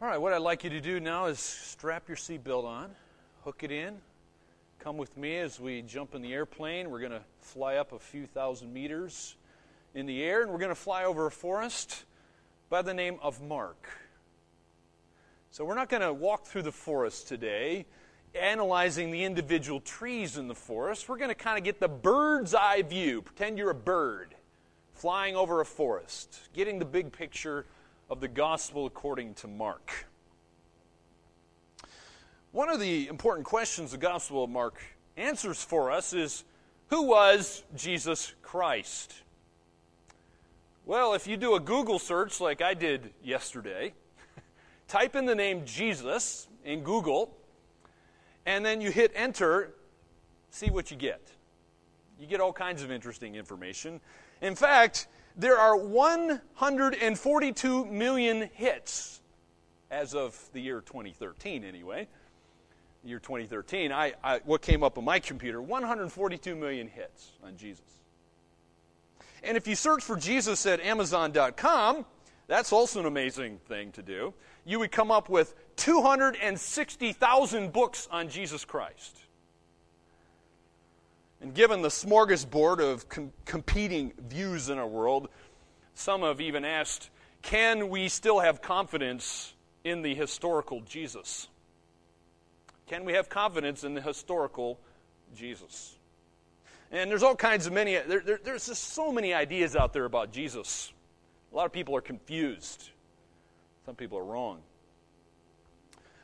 [0.00, 2.92] All right, what I'd like you to do now is strap your seatbelt on,
[3.42, 3.96] hook it in,
[4.78, 6.88] come with me as we jump in the airplane.
[6.88, 9.34] We're going to fly up a few thousand meters
[9.96, 12.04] in the air, and we're going to fly over a forest
[12.70, 13.88] by the name of Mark.
[15.50, 17.84] So, we're not going to walk through the forest today
[18.36, 21.08] analyzing the individual trees in the forest.
[21.08, 23.20] We're going to kind of get the bird's eye view.
[23.20, 24.36] Pretend you're a bird
[24.92, 27.66] flying over a forest, getting the big picture
[28.10, 30.06] of the gospel according to Mark.
[32.52, 34.80] One of the important questions the Gospel of Mark
[35.16, 36.44] answers for us is
[36.88, 39.12] who was Jesus Christ?
[40.86, 43.92] Well, if you do a Google search like I did yesterday,
[44.88, 47.36] type in the name Jesus in Google,
[48.46, 49.74] and then you hit enter,
[50.48, 51.20] see what you get.
[52.18, 54.00] You get all kinds of interesting information.
[54.40, 59.20] In fact, there are 142 million hits
[59.90, 62.06] as of the year 2013, anyway.
[63.04, 67.56] The year 2013, I, I, what came up on my computer 142 million hits on
[67.56, 67.84] Jesus.
[69.44, 72.04] And if you search for Jesus at Amazon.com,
[72.48, 74.34] that's also an amazing thing to do.
[74.64, 79.16] You would come up with 260,000 books on Jesus Christ.
[81.40, 85.28] And given the smorgasbord of com- competing views in our world,
[85.94, 87.10] some have even asked
[87.42, 91.48] can we still have confidence in the historical Jesus?
[92.88, 94.78] Can we have confidence in the historical
[95.36, 95.96] Jesus?
[96.90, 100.06] And there's all kinds of many, there, there, there's just so many ideas out there
[100.06, 100.92] about Jesus.
[101.52, 102.90] A lot of people are confused,
[103.86, 104.60] some people are wrong.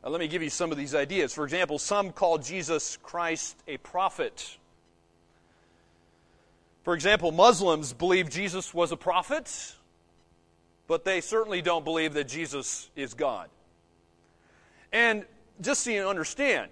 [0.02, 1.32] Uh, let me give you some of these ideas.
[1.32, 4.58] For example, some call Jesus Christ a prophet.
[6.84, 9.74] For example, Muslims believe Jesus was a prophet,
[10.86, 13.48] but they certainly don't believe that Jesus is God.
[14.92, 15.24] And
[15.62, 16.70] just so you understand,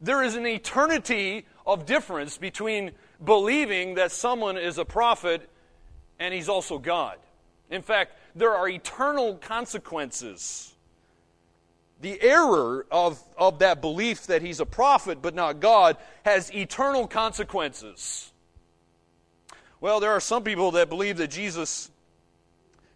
[0.00, 5.48] there is an eternity of difference between believing that someone is a prophet
[6.18, 7.18] and he's also God.
[7.70, 10.74] In fact, there are eternal consequences.
[12.00, 17.06] The error of, of that belief that he's a prophet but not God has eternal
[17.06, 18.32] consequences.
[19.80, 21.88] Well, there are some people that believe that Jesus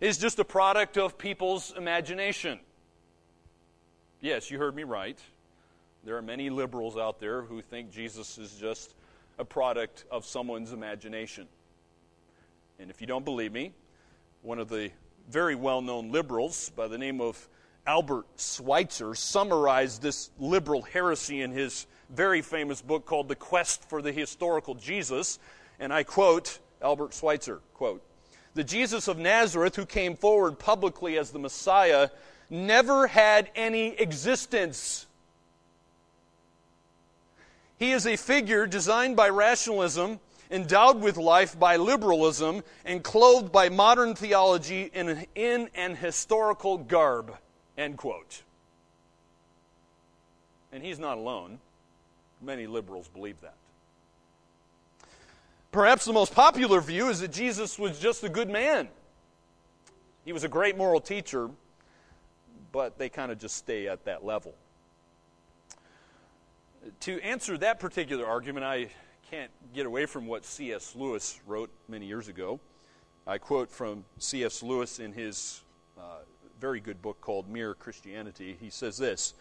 [0.00, 2.58] is just a product of people's imagination.
[4.20, 5.16] Yes, you heard me right.
[6.04, 8.96] There are many liberals out there who think Jesus is just
[9.38, 11.46] a product of someone's imagination.
[12.80, 13.72] And if you don't believe me,
[14.42, 14.90] one of the
[15.30, 17.48] very well known liberals by the name of
[17.86, 24.02] Albert Schweitzer summarized this liberal heresy in his very famous book called The Quest for
[24.02, 25.38] the Historical Jesus.
[25.78, 28.02] And I quote Albert Schweitzer, quote,
[28.54, 32.10] The Jesus of Nazareth, who came forward publicly as the Messiah,
[32.50, 35.06] never had any existence.
[37.78, 40.20] He is a figure designed by rationalism,
[40.50, 46.78] endowed with life by liberalism, and clothed by modern theology in an, in an historical
[46.78, 47.36] garb.
[47.76, 48.42] End quote.
[50.72, 51.58] And he's not alone.
[52.40, 53.54] Many liberals believe that.
[55.72, 58.88] Perhaps the most popular view is that Jesus was just a good man.
[60.22, 61.48] He was a great moral teacher,
[62.72, 64.54] but they kind of just stay at that level.
[67.00, 68.88] To answer that particular argument, I
[69.30, 70.94] can't get away from what C.S.
[70.94, 72.60] Lewis wrote many years ago.
[73.26, 74.62] I quote from C.S.
[74.62, 75.62] Lewis in his
[75.96, 76.18] uh,
[76.60, 78.58] very good book called Mere Christianity.
[78.60, 79.32] He says this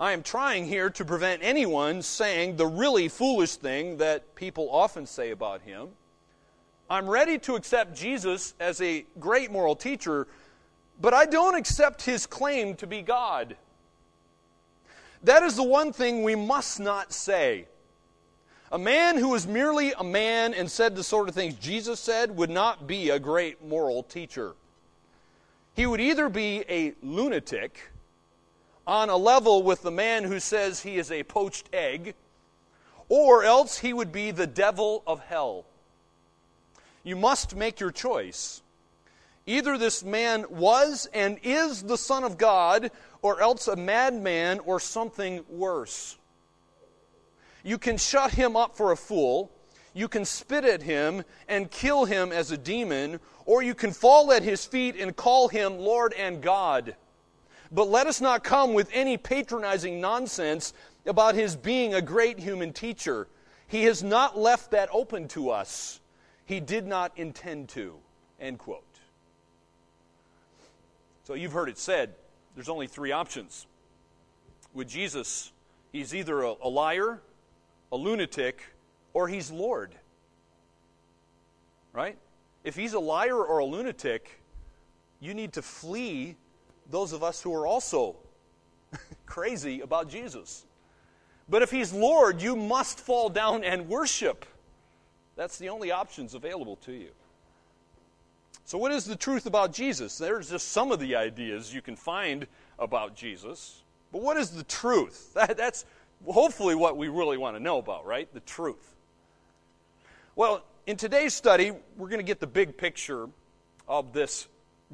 [0.00, 5.06] I am trying here to prevent anyone saying the really foolish thing that people often
[5.06, 5.90] say about him.
[6.90, 10.26] I'm ready to accept Jesus as a great moral teacher,
[11.00, 13.56] but I don't accept his claim to be God.
[15.22, 17.66] That is the one thing we must not say.
[18.72, 22.36] A man who is merely a man and said the sort of things Jesus said
[22.36, 24.54] would not be a great moral teacher.
[25.74, 27.92] He would either be a lunatic
[28.86, 32.14] on a level with the man who says he is a poached egg,
[33.08, 35.64] or else he would be the devil of hell.
[37.02, 38.62] You must make your choice.
[39.46, 42.90] Either this man was and is the Son of God,
[43.20, 46.16] or else a madman or something worse.
[47.62, 49.50] You can shut him up for a fool,
[49.94, 54.32] you can spit at him and kill him as a demon, or you can fall
[54.32, 56.96] at his feet and call him Lord and God.
[57.74, 60.72] But let us not come with any patronizing nonsense
[61.06, 63.26] about his being a great human teacher.
[63.66, 66.00] He has not left that open to us.
[66.46, 67.96] He did not intend to.
[68.40, 68.84] End quote.
[71.24, 72.14] So you've heard it said
[72.54, 73.66] there's only three options.
[74.72, 75.50] With Jesus,
[75.90, 77.20] he's either a, a liar,
[77.90, 78.62] a lunatic,
[79.14, 79.96] or he's Lord.
[81.92, 82.18] Right?
[82.62, 84.40] If he's a liar or a lunatic,
[85.18, 86.36] you need to flee
[86.90, 88.16] those of us who are also
[89.26, 90.64] crazy about Jesus.
[91.48, 94.46] But if he's Lord, you must fall down and worship.
[95.36, 97.10] That's the only options available to you.
[98.64, 100.16] So, what is the truth about Jesus?
[100.16, 102.46] There's just some of the ideas you can find
[102.78, 103.82] about Jesus.
[104.10, 105.32] But what is the truth?
[105.34, 105.84] That, that's
[106.26, 108.32] hopefully what we really want to know about, right?
[108.32, 108.94] The truth.
[110.36, 113.28] Well, in today's study, we're going to get the big picture
[113.86, 114.48] of this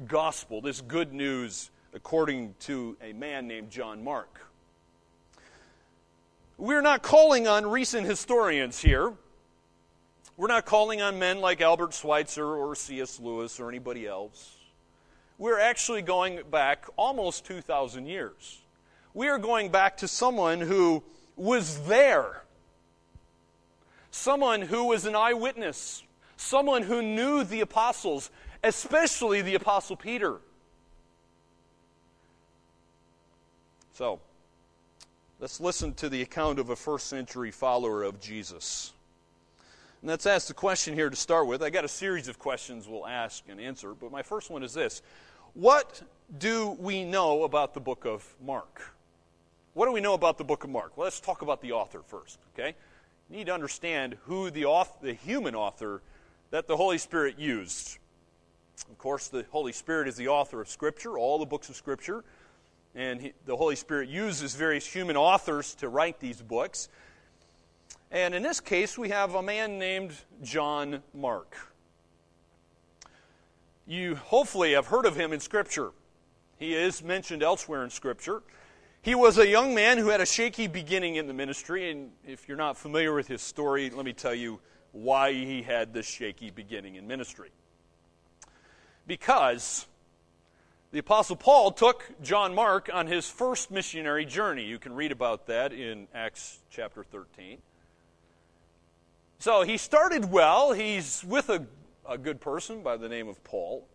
[0.07, 4.47] gospel, this good news according to a man named John Mark.
[6.57, 9.13] We're not calling on recent historians here.
[10.37, 13.19] We're not calling on men like Albert Schweitzer or C.S.
[13.19, 14.57] Lewis or anybody else.
[15.37, 18.61] We're actually going back almost 2,000 years.
[19.13, 21.03] We are going back to someone who
[21.35, 22.43] was there,
[24.11, 26.03] someone who was an eyewitness,
[26.37, 28.29] someone who knew the apostles,
[28.63, 30.39] especially the Apostle Peter.
[34.01, 34.19] So,
[35.39, 38.93] let's listen to the account of a first century follower of Jesus.
[40.01, 41.61] And let's ask the question here to start with.
[41.61, 44.73] I got a series of questions we'll ask and answer, but my first one is
[44.73, 45.03] this
[45.53, 46.01] What
[46.39, 48.95] do we know about the book of Mark?
[49.75, 50.97] What do we know about the book of Mark?
[50.97, 52.73] Well, let's talk about the author first, okay?
[53.29, 56.01] You need to understand who the, author, the human author
[56.49, 57.99] that the Holy Spirit used.
[58.89, 62.23] Of course, the Holy Spirit is the author of Scripture, all the books of Scripture.
[62.95, 66.89] And he, the Holy Spirit uses various human authors to write these books.
[68.11, 71.55] And in this case, we have a man named John Mark.
[73.87, 75.91] You hopefully have heard of him in Scripture.
[76.57, 78.43] He is mentioned elsewhere in Scripture.
[79.01, 81.89] He was a young man who had a shaky beginning in the ministry.
[81.89, 84.59] And if you're not familiar with his story, let me tell you
[84.91, 87.49] why he had this shaky beginning in ministry.
[89.07, 89.87] Because
[90.91, 94.65] the Apostle Paul took John Mark on his first missionary journey.
[94.65, 97.59] You can read about that in Acts chapter 13.
[99.39, 100.73] So he started well.
[100.73, 101.65] He's with a,
[102.07, 103.87] a good person by the name of Paul.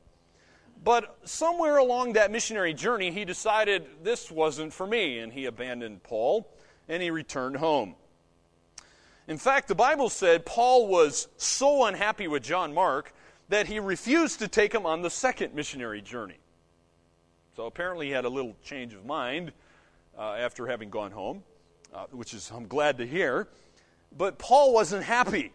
[0.82, 6.02] But somewhere along that missionary journey, he decided this wasn't for me, and he abandoned
[6.02, 6.48] Paul
[6.88, 7.94] and he returned home.
[9.28, 13.12] In fact, the Bible said Paul was so unhappy with John Mark
[13.48, 16.38] that he refused to take him on the second missionary journey.
[17.56, 19.50] So apparently he had a little change of mind
[20.18, 21.42] uh, after having gone home,
[21.94, 23.48] uh, which is I'm glad to hear.
[24.14, 25.54] But Paul wasn't happy.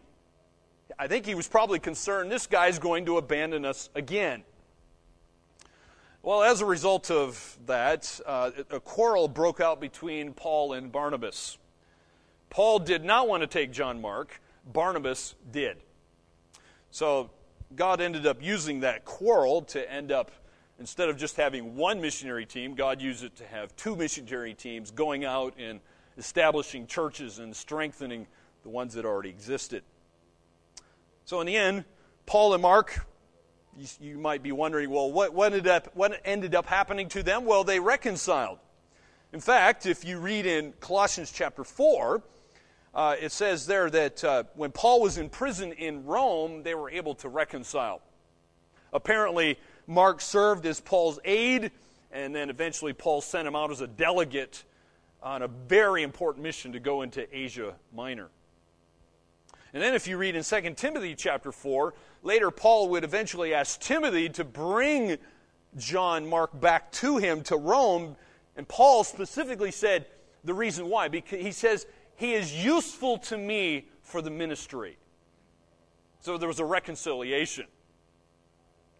[0.97, 4.41] I think he was probably concerned this guy's going to abandon us again.
[6.23, 11.59] Well, as a result of that, uh, a quarrel broke out between Paul and Barnabas.
[12.49, 14.41] Paul did not want to take John Mark,
[14.73, 15.77] Barnabas did.
[16.89, 17.29] So
[17.75, 20.31] God ended up using that quarrel to end up
[20.81, 24.89] instead of just having one missionary team, God used it to have two missionary teams
[24.89, 25.79] going out and
[26.17, 28.25] establishing churches and strengthening
[28.63, 29.83] the ones that already existed.
[31.23, 31.85] So, in the end,
[32.25, 33.05] Paul and Mark,
[33.77, 37.21] you, you might be wondering, well, what, what, ended up, what ended up happening to
[37.21, 37.45] them?
[37.45, 38.57] Well, they reconciled.
[39.33, 42.23] In fact, if you read in Colossians chapter 4,
[42.95, 46.89] uh, it says there that uh, when Paul was in prison in Rome, they were
[46.89, 48.01] able to reconcile.
[48.91, 51.71] Apparently, Mark served as Paul's aide,
[52.11, 54.63] and then eventually Paul sent him out as a delegate
[55.23, 58.29] on a very important mission to go into Asia Minor.
[59.73, 63.79] And then if you read in 2 Timothy chapter 4, later Paul would eventually ask
[63.79, 65.17] Timothy to bring
[65.77, 68.17] John Mark back to him to Rome,
[68.57, 70.07] and Paul specifically said
[70.43, 71.85] the reason why because he says
[72.15, 74.97] he is useful to me for the ministry.
[76.19, 77.67] So there was a reconciliation.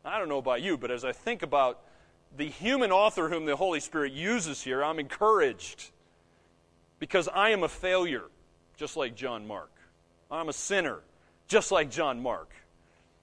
[0.04, 1.82] I don't know about you, but as I think about
[2.36, 5.92] the human author whom the Holy Spirit uses here, I'm encouraged
[7.00, 8.26] because I am a failure,
[8.78, 9.72] just like John Mark.
[10.30, 11.00] I'm a sinner,
[11.48, 12.52] just like John Mark.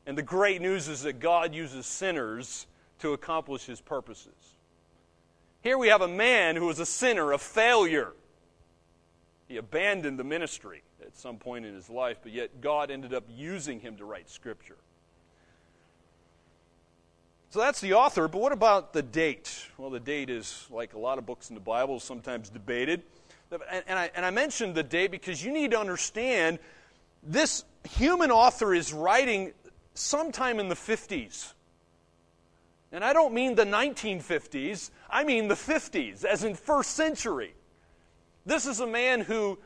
[0.07, 2.67] And the great news is that God uses sinners
[3.01, 4.33] to accomplish his purposes.
[5.63, 8.13] Here we have a man who was a sinner, a failure.
[9.49, 13.25] He abandoned the ministry at some point in his life, but yet God ended up
[13.29, 14.77] using him to write Scripture.
[17.51, 19.69] So that's the author, but what about the date?
[19.79, 23.03] Well, the date is, like a lot of books in the Bible, sometimes debated.
[23.51, 26.59] And, and, I, and I mentioned the date because you need to understand
[27.23, 29.55] this human author is writing
[29.95, 31.55] sometime in the 50s.
[32.93, 37.55] And I don't mean the 1950s, I mean the 50s, as in first century.
[38.45, 39.59] This is a man who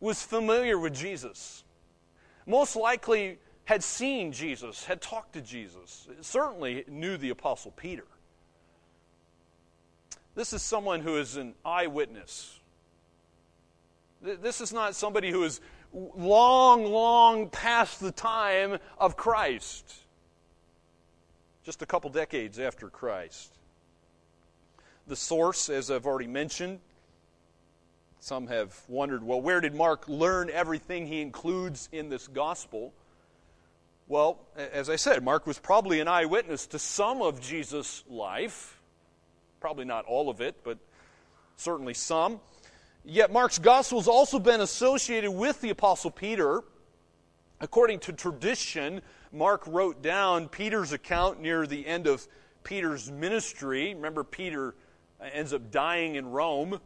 [0.00, 1.64] was familiar with Jesus.
[2.46, 8.04] Most likely had seen Jesus, had talked to Jesus, certainly knew the Apostle Peter.
[10.34, 12.58] This is someone who is an eyewitness.
[14.22, 15.60] This is not somebody who is
[15.92, 19.94] long, long past the time of Christ,
[21.64, 23.52] just a couple decades after Christ.
[25.06, 26.80] The source, as I've already mentioned,
[28.20, 32.92] some have wondered well, where did Mark learn everything he includes in this gospel?
[34.08, 38.80] Well, as I said, Mark was probably an eyewitness to some of Jesus' life.
[39.60, 40.78] Probably not all of it, but
[41.56, 42.40] certainly some.
[43.04, 46.62] Yet Mark's gospel has also been associated with the Apostle Peter.
[47.60, 49.00] According to tradition,
[49.32, 52.26] Mark wrote down Peter's account near the end of
[52.64, 53.94] Peter's ministry.
[53.94, 54.74] Remember, Peter
[55.20, 56.80] uh, ends up dying in Rome.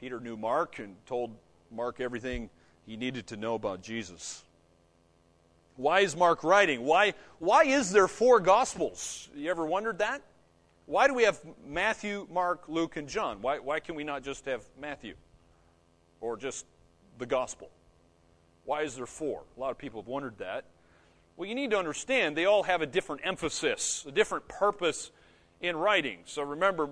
[0.00, 1.36] Peter knew Mark and told
[1.70, 2.50] Mark everything
[2.86, 4.44] he needed to know about Jesus.
[5.78, 6.82] Why is Mark writing?
[6.82, 9.28] Why, why is there four Gospels?
[9.32, 10.22] You ever wondered that?
[10.86, 13.40] Why do we have Matthew, Mark, Luke, and John?
[13.42, 15.14] Why, why can we not just have Matthew
[16.20, 16.66] or just
[17.18, 17.70] the Gospel?
[18.64, 19.44] Why is there four?
[19.56, 20.64] A lot of people have wondered that.
[21.36, 25.12] Well, you need to understand they all have a different emphasis, a different purpose
[25.60, 26.18] in writing.
[26.24, 26.90] So remember,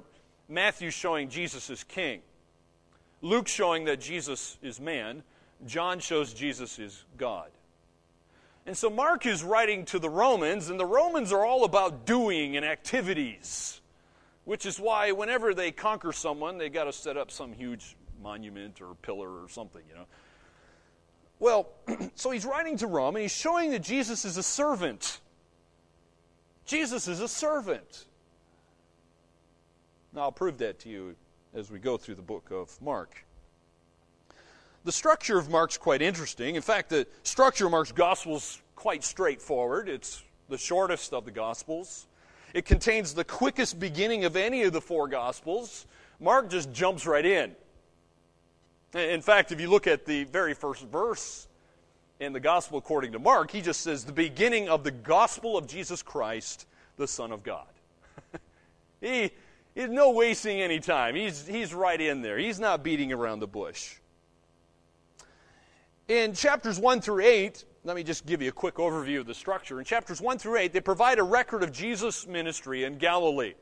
[0.49, 2.21] Matthew showing Jesus is king.
[3.21, 5.25] Luke showing that Jesus is man,
[5.67, 7.51] John shows Jesus is God.
[8.67, 12.57] And so Mark is writing to the Romans, and the Romans are all about doing
[12.57, 13.81] and activities,
[14.45, 18.81] which is why whenever they conquer someone, they got to set up some huge monument
[18.81, 20.07] or pillar or something, you know.
[21.39, 21.69] Well,
[22.17, 25.21] so he's writing to Rome, and he's showing that Jesus is a servant.
[26.65, 28.07] Jesus is a servant.
[30.13, 31.15] Now, I'll prove that to you
[31.55, 33.25] as we go through the book of Mark.
[34.87, 36.55] The structure of Mark's quite interesting.
[36.55, 39.89] In fact, the structure of Mark's gospel is quite straightforward.
[39.89, 42.07] It's the shortest of the gospels.
[42.55, 45.87] It contains the quickest beginning of any of the four gospels.
[46.21, 47.57] Mark just jumps right in.
[48.95, 51.49] In fact, if you look at the very first verse
[52.21, 55.67] in the gospel according to Mark, he just says, The beginning of the gospel of
[55.67, 56.65] Jesus Christ,
[56.97, 57.67] the Son of God.
[59.01, 59.33] he,
[59.75, 61.17] is no wasting any time.
[61.17, 62.39] He's, he's right in there.
[62.39, 63.97] He's not beating around the bush.
[66.09, 69.35] In chapters 1 through 8, let me just give you a quick overview of the
[69.35, 69.81] structure.
[69.81, 73.55] In chapters 1 through 8, they provide a record of Jesus' ministry in Galilee.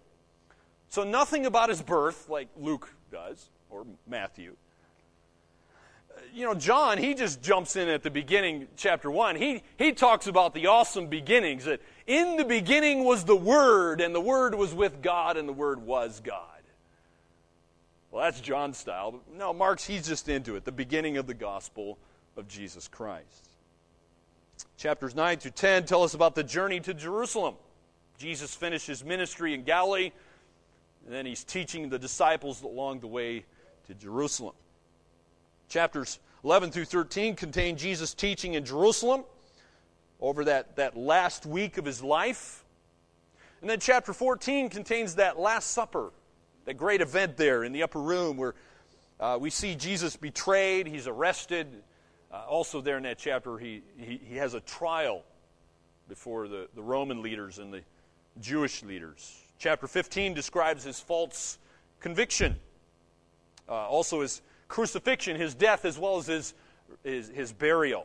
[0.89, 4.57] So nothing about his birth, like Luke does, or Matthew.
[6.11, 9.37] Uh, you know, John, he just jumps in at the beginning, chapter 1.
[9.37, 14.15] He, he talks about the awesome beginnings that in the beginning was the Word, and
[14.15, 16.43] the Word was with God, and the Word was God.
[18.11, 19.19] Well, that's John's style.
[19.35, 20.67] No, Mark's, he's just into it.
[20.67, 21.99] The beginning of the gospel
[22.37, 23.49] of Jesus Christ.
[24.77, 27.55] Chapters 9 through 10 tell us about the journey to Jerusalem.
[28.19, 30.13] Jesus finished his ministry in Galilee,
[31.05, 33.45] and then he's teaching the disciples along the way
[33.87, 34.55] to Jerusalem.
[35.69, 39.25] Chapters 11 through 13 contain Jesus' teaching in Jerusalem
[40.21, 42.65] over that, that last week of his life.
[43.61, 46.11] And then chapter 14 contains that Last Supper,
[46.67, 48.55] that great event there in the upper room where
[49.19, 51.83] uh, we see Jesus betrayed, he's arrested.
[52.35, 55.23] Uh, also, there in that chapter, he, he, he has a trial
[56.09, 57.83] before the, the Roman leaders and the
[58.41, 59.41] Jewish leaders.
[59.61, 61.59] Chapter 15 describes his false
[62.01, 62.57] conviction,
[63.69, 66.55] uh, also his crucifixion, his death, as well as his,
[67.05, 68.05] his, his burial.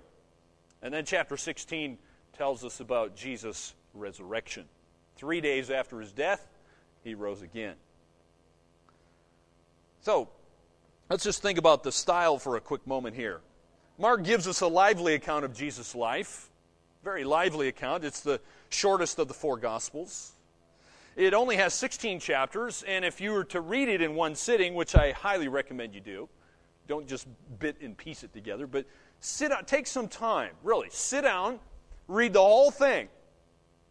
[0.84, 1.98] And then chapter 16
[2.38, 4.66] tells us about Jesus' resurrection.
[5.16, 6.48] Three days after his death,
[7.04, 7.76] he rose again.
[10.02, 10.30] So,
[11.10, 13.42] let's just think about the style for a quick moment here.
[14.00, 16.50] Mark gives us a lively account of Jesus' life,
[17.04, 18.06] very lively account.
[18.06, 18.40] It's the
[18.70, 20.32] shortest of the four Gospels.
[21.18, 24.74] It only has 16 chapters, and if you were to read it in one sitting,
[24.74, 26.30] which I highly recommend you do,
[26.88, 27.28] don't just
[27.60, 28.86] bit and piece it together, but
[29.20, 30.88] sit down, take some time, really.
[30.92, 31.60] Sit down,
[32.08, 33.10] read the whole thing.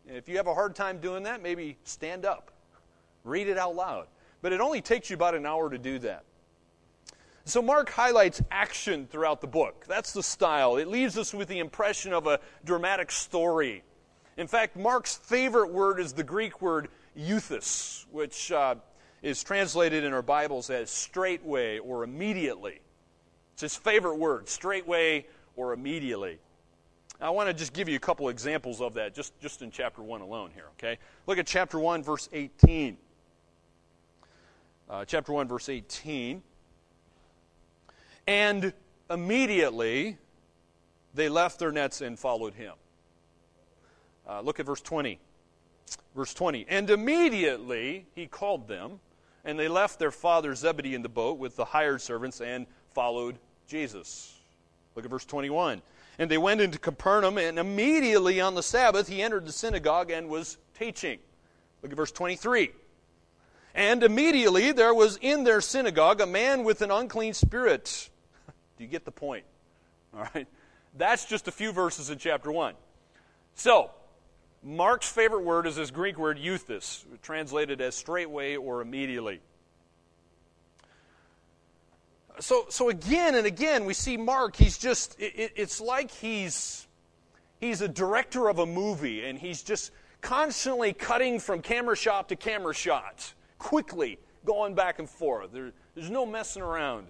[0.08, 2.50] And if you have a hard time doing that, maybe stand up,
[3.24, 4.06] read it out loud.
[4.40, 6.24] But it only takes you about an hour to do that.
[7.48, 9.86] So, Mark highlights action throughout the book.
[9.88, 10.76] That's the style.
[10.76, 13.82] It leaves us with the impression of a dramatic story.
[14.36, 18.74] In fact, Mark's favorite word is the Greek word euthus, which uh,
[19.22, 22.80] is translated in our Bibles as straightway or immediately.
[23.54, 25.26] It's his favorite word, straightway
[25.56, 26.40] or immediately.
[27.18, 30.02] I want to just give you a couple examples of that just, just in chapter
[30.02, 30.98] 1 alone here, okay?
[31.26, 32.98] Look at chapter 1, verse 18.
[34.90, 36.42] Uh, chapter 1, verse 18.
[38.28, 38.74] And
[39.08, 40.18] immediately
[41.14, 42.74] they left their nets and followed him.
[44.28, 45.18] Uh, look at verse 20.
[46.14, 46.66] Verse 20.
[46.68, 49.00] And immediately he called them,
[49.46, 53.38] and they left their father Zebedee in the boat with the hired servants and followed
[53.66, 54.38] Jesus.
[54.94, 55.80] Look at verse 21.
[56.18, 60.28] And they went into Capernaum, and immediately on the Sabbath he entered the synagogue and
[60.28, 61.18] was teaching.
[61.82, 62.72] Look at verse 23.
[63.74, 68.10] And immediately there was in their synagogue a man with an unclean spirit.
[68.78, 69.44] Do you get the point?
[70.14, 70.46] All right.
[70.96, 72.74] That's just a few verses in chapter 1.
[73.54, 73.90] So,
[74.62, 79.40] Mark's favorite word is this Greek word euthys, translated as straightway or immediately.
[82.40, 86.86] So, so again and again, we see Mark, he's just, it, it's like he's,
[87.60, 92.36] he's a director of a movie and he's just constantly cutting from camera shot to
[92.36, 95.52] camera shot, quickly going back and forth.
[95.52, 97.08] There, there's no messing around.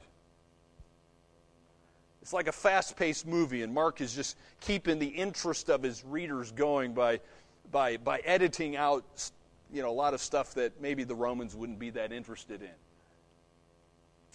[2.28, 6.04] It's like a fast paced movie, and Mark is just keeping the interest of his
[6.04, 7.20] readers going by,
[7.72, 9.02] by, by editing out
[9.72, 12.68] you know, a lot of stuff that maybe the Romans wouldn't be that interested in.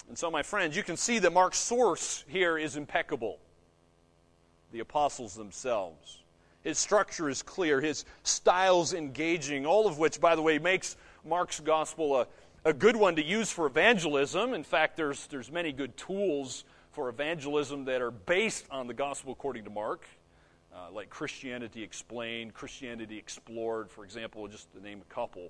[0.09, 3.37] And so, my friends, you can see that Mark's source here is impeccable
[4.71, 6.23] the apostles themselves.
[6.63, 11.59] His structure is clear, his style's engaging, all of which, by the way, makes Mark's
[11.59, 12.27] gospel a,
[12.65, 14.55] a good one to use for evangelism.
[14.55, 19.31] In fact, there's, there's many good tools for evangelism that are based on the gospel
[19.31, 20.07] according to Mark,
[20.73, 25.49] uh, like Christianity Explained, Christianity Explored, for example, just to name a couple.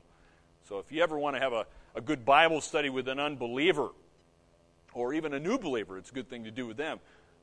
[0.68, 3.90] So if you ever want to have a, a good Bible study with an unbeliever
[4.94, 7.00] or even a new believer, it's a good thing to do with them.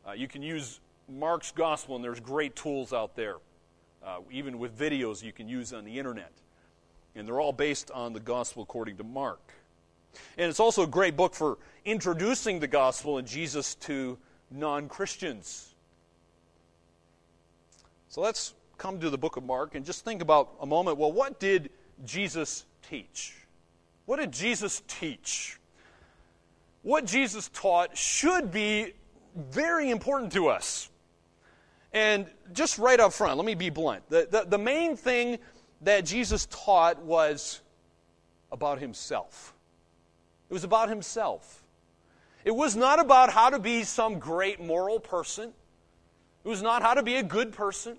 [0.08, 3.36] Uh, you can use Mark's gospel, and there's great tools out there,
[4.02, 6.32] uh, even with videos you can use on the internet.
[7.14, 9.42] And they're all based on the gospel according to Mark.
[10.36, 14.18] And it's also a great book for introducing the gospel and Jesus to
[14.50, 15.74] non Christians.
[18.08, 21.12] So let's come to the book of Mark and just think about a moment well,
[21.12, 21.70] what did
[22.04, 23.36] Jesus teach?
[24.06, 25.58] What did Jesus teach?
[26.82, 28.94] What Jesus taught should be
[29.36, 30.88] very important to us.
[31.92, 34.08] And just right up front, let me be blunt.
[34.08, 35.38] The, the, the main thing
[35.82, 37.60] that Jesus taught was
[38.52, 39.54] about himself.
[40.50, 41.62] It was about himself.
[42.44, 45.52] It was not about how to be some great moral person.
[46.44, 47.98] It was not how to be a good person.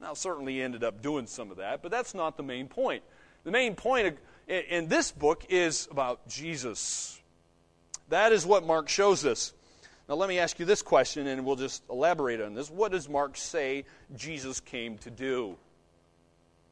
[0.00, 3.02] Now, certainly he ended up doing some of that, but that's not the main point.
[3.44, 7.20] The main point in this book is about Jesus.
[8.08, 9.52] That is what Mark shows us.
[10.08, 12.70] Now, let me ask you this question, and we'll just elaborate on this.
[12.70, 13.84] What does Mark say
[14.16, 15.56] Jesus came to do?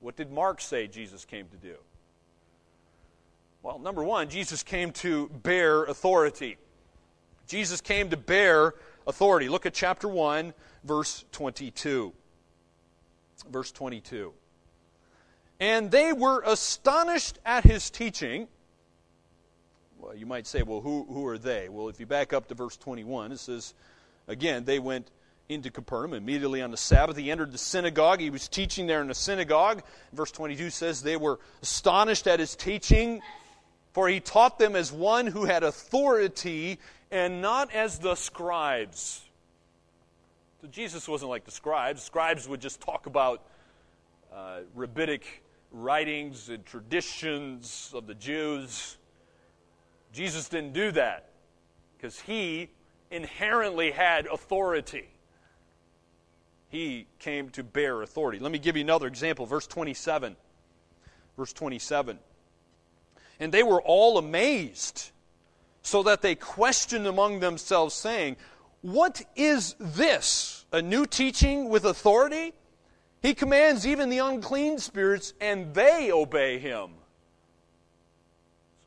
[0.01, 1.77] What did Mark say Jesus came to do?
[3.69, 6.57] Well, number one, Jesus came to bear authority.
[7.47, 8.73] Jesus came to bear
[9.07, 9.51] authority.
[9.51, 10.55] Look at chapter 1,
[10.85, 12.15] verse 22.
[13.51, 14.33] Verse 22.
[15.61, 18.49] And they were astonished at his teaching.
[19.99, 21.69] Well, you might say, well, who, who are they?
[21.69, 23.75] Well, if you back up to verse 21, it says,
[24.29, 25.11] again, they went
[25.51, 27.19] into Capernaum immediately on the Sabbath.
[27.19, 28.21] He entered the synagogue.
[28.21, 29.83] He was teaching there in the synagogue.
[30.15, 33.21] Verse 22 says, they were astonished at his teaching
[33.99, 36.79] for he taught them as one who had authority
[37.11, 39.23] and not as the scribes.
[40.61, 42.01] So Jesus wasn't like the scribes.
[42.05, 43.43] Scribes would just talk about
[44.33, 48.99] uh, rabbinic writings and traditions of the Jews.
[50.13, 51.31] Jesus didn't do that
[51.97, 52.71] because he
[53.11, 55.09] inherently had authority.
[56.69, 58.39] He came to bear authority.
[58.39, 59.45] Let me give you another example.
[59.45, 60.37] Verse 27.
[61.37, 62.21] Verse 27.
[63.41, 65.11] And they were all amazed,
[65.83, 68.37] so that they questioned among themselves, saying,
[68.83, 70.67] What is this?
[70.73, 72.53] A new teaching with authority?
[73.23, 76.91] He commands even the unclean spirits, and they obey him.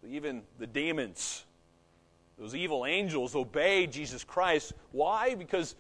[0.02, 1.46] So even the demons,
[2.40, 4.74] those evil angels, obey Jesus Christ.
[4.92, 5.36] Why?
[5.36, 5.76] Because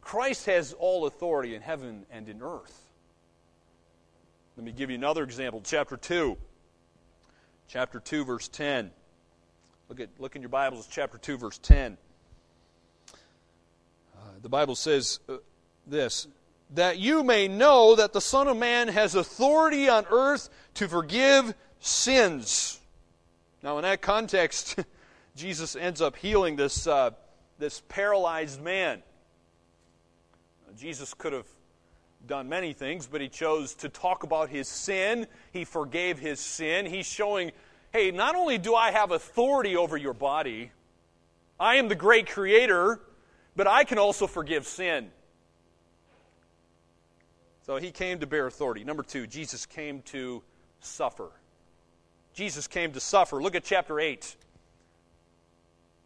[0.00, 2.86] Christ has all authority in heaven and in earth.
[4.56, 5.60] Let me give you another example.
[5.64, 6.36] Chapter 2
[7.68, 8.90] chapter 2, verse 10.
[9.88, 11.96] Look, at, look in your Bibles, chapter 2, verse 10.
[13.12, 15.36] Uh, the Bible says uh,
[15.86, 16.26] this
[16.74, 21.54] that you may know that the Son of Man has authority on earth to forgive
[21.78, 22.80] sins.
[23.62, 24.76] Now, in that context,
[25.36, 27.10] Jesus ends up healing this, uh,
[27.60, 29.02] this paralyzed man.
[30.76, 31.46] Jesus could have
[32.26, 35.26] done many things, but he chose to talk about his sin.
[35.52, 36.86] He forgave his sin.
[36.86, 37.52] He's showing,
[37.92, 40.72] hey, not only do I have authority over your body,
[41.58, 43.00] I am the great creator,
[43.54, 45.10] but I can also forgive sin.
[47.62, 48.84] So he came to bear authority.
[48.84, 50.42] Number two, Jesus came to
[50.80, 51.30] suffer.
[52.32, 53.42] Jesus came to suffer.
[53.42, 54.36] Look at chapter 8.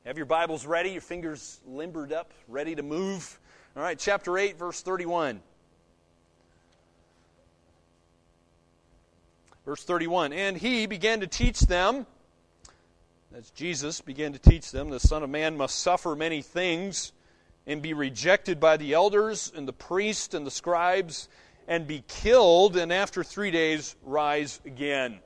[0.06, 3.38] Have your Bibles ready, your fingers limbered up, ready to move.
[3.76, 5.42] All right, chapter 8, verse 31.
[9.64, 12.06] Verse 31 And he began to teach them,
[13.34, 17.12] as Jesus began to teach them, the Son of Man must suffer many things
[17.66, 21.28] and be rejected by the elders and the priests and the scribes
[21.68, 25.20] and be killed, and after three days rise again.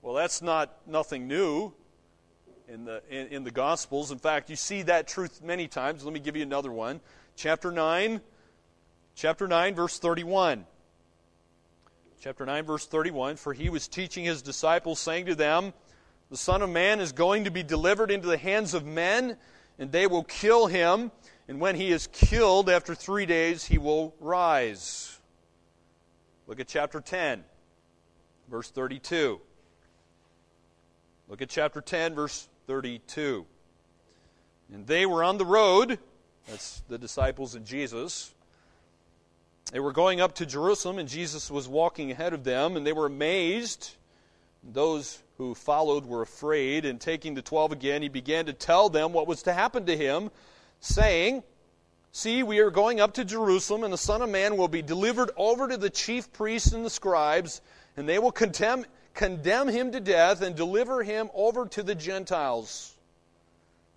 [0.00, 1.74] Well, that's not nothing new
[2.68, 4.10] in the, in, in, the Gospels.
[4.10, 6.04] In fact, you see that truth many times.
[6.04, 7.00] Let me give you another one.
[7.36, 8.20] Chapter 9,
[9.14, 10.64] chapter 9, verse 31
[12.22, 15.72] chapter 9 verse 31 for he was teaching his disciples saying to them
[16.30, 19.36] the son of man is going to be delivered into the hands of men
[19.76, 21.10] and they will kill him
[21.48, 25.18] and when he is killed after 3 days he will rise.
[26.46, 27.42] Look at chapter 10
[28.48, 29.40] verse 32
[31.28, 33.44] look at chapter 10 verse 32
[34.72, 35.98] and they were on the road
[36.46, 38.32] that's the disciples and Jesus
[39.72, 42.92] they were going up to Jerusalem, and Jesus was walking ahead of them, and they
[42.92, 43.92] were amazed.
[44.62, 49.14] Those who followed were afraid, and taking the twelve again, he began to tell them
[49.14, 50.30] what was to happen to him,
[50.80, 51.42] saying,
[52.14, 55.30] See, we are going up to Jerusalem, and the Son of Man will be delivered
[55.38, 57.62] over to the chief priests and the scribes,
[57.96, 62.91] and they will condemn, condemn him to death and deliver him over to the Gentiles.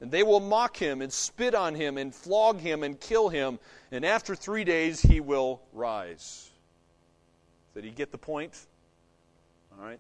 [0.01, 3.59] And they will mock him and spit on him and flog him and kill him.
[3.91, 6.51] And after three days he will rise.
[7.73, 8.67] Did he get the point?
[9.77, 9.99] All right.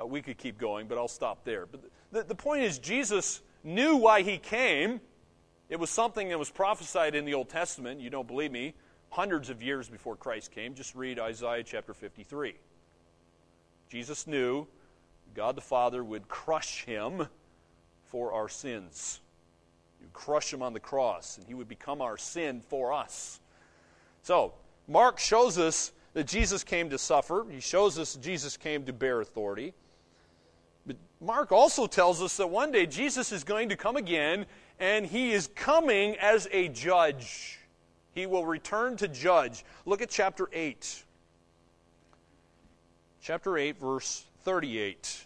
[0.00, 1.66] Uh, we could keep going, but I'll stop there.
[1.66, 1.80] But
[2.12, 5.00] the, the point is, Jesus knew why he came.
[5.68, 8.00] It was something that was prophesied in the Old Testament.
[8.00, 8.74] You don't believe me?
[9.10, 10.74] Hundreds of years before Christ came.
[10.74, 12.54] Just read Isaiah chapter 53.
[13.88, 14.66] Jesus knew
[15.34, 17.26] God the Father would crush him
[18.10, 19.20] for our sins.
[20.00, 23.40] You crush him on the cross, and he would become our sin for us.
[24.22, 24.52] So,
[24.88, 27.46] Mark shows us that Jesus came to suffer.
[27.48, 29.72] He shows us Jesus came to bear authority.
[30.86, 34.46] But Mark also tells us that one day Jesus is going to come again,
[34.78, 37.60] and he is coming as a judge.
[38.12, 39.64] He will return to judge.
[39.86, 41.04] Look at chapter 8.
[43.22, 45.24] Chapter 8, verse 38.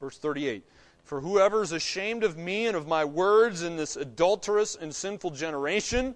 [0.00, 0.62] Verse 38.
[1.08, 5.30] For whoever is ashamed of me and of my words in this adulterous and sinful
[5.30, 6.14] generation,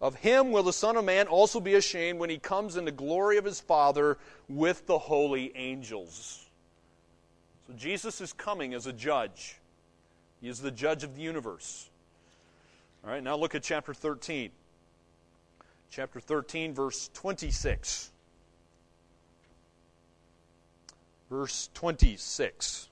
[0.00, 2.90] of him will the Son of Man also be ashamed when he comes in the
[2.90, 4.16] glory of his Father
[4.48, 6.46] with the holy angels.
[7.66, 9.58] So Jesus is coming as a judge.
[10.40, 11.90] He is the judge of the universe.
[13.04, 14.50] All right, now look at chapter 13.
[15.90, 18.10] Chapter 13, verse 26.
[21.28, 22.87] Verse 26.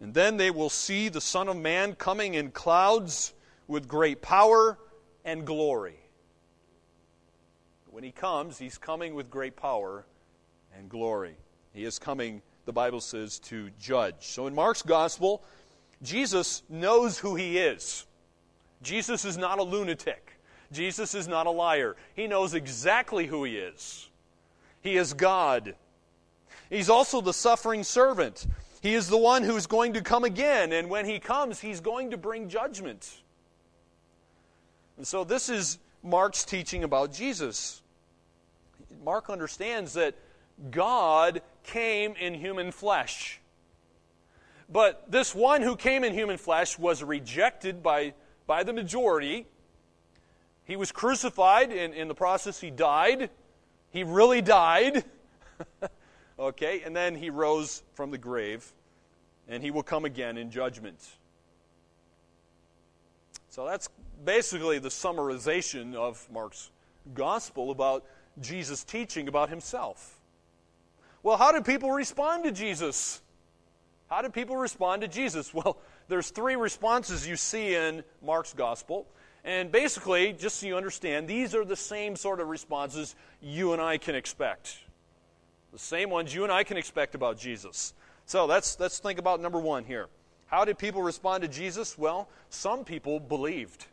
[0.00, 3.34] And then they will see the Son of Man coming in clouds
[3.66, 4.78] with great power
[5.24, 5.98] and glory.
[7.90, 10.06] When he comes, he's coming with great power
[10.76, 11.36] and glory.
[11.72, 14.14] He is coming, the Bible says, to judge.
[14.20, 15.42] So in Mark's gospel,
[16.02, 18.06] Jesus knows who he is.
[18.82, 20.38] Jesus is not a lunatic.
[20.70, 21.96] Jesus is not a liar.
[22.14, 24.08] He knows exactly who he is.
[24.80, 25.74] He is God.
[26.70, 28.46] He's also the suffering servant.
[28.80, 32.10] He is the one who's going to come again, and when he comes, he's going
[32.12, 33.22] to bring judgment.
[34.96, 37.82] And so, this is Mark's teaching about Jesus.
[39.04, 40.14] Mark understands that
[40.70, 43.40] God came in human flesh.
[44.68, 48.14] But this one who came in human flesh was rejected by,
[48.46, 49.46] by the majority.
[50.64, 53.30] He was crucified, and in the process, he died.
[53.90, 55.04] He really died.
[56.38, 58.72] Okay, and then he rose from the grave,
[59.48, 60.98] and he will come again in judgment.
[63.50, 63.88] So that's
[64.24, 66.70] basically the summarization of Mark's
[67.14, 68.04] gospel about
[68.40, 70.20] Jesus' teaching about himself.
[71.22, 73.20] Well, how did people respond to Jesus?
[74.08, 75.52] How did people respond to Jesus?
[75.54, 79.06] Well, there's three responses you see in Mark's gospel.
[79.44, 83.82] And basically, just so you understand, these are the same sort of responses you and
[83.82, 84.78] I can expect.
[85.72, 87.94] The same ones you and I can expect about Jesus.
[88.26, 90.08] So let's, let's think about number one here.
[90.46, 91.98] How did people respond to Jesus?
[91.98, 93.86] Well, some people believed.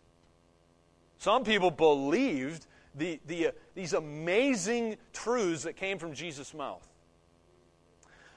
[1.18, 6.86] Some people believed the, the, uh, these amazing truths that came from Jesus' mouth.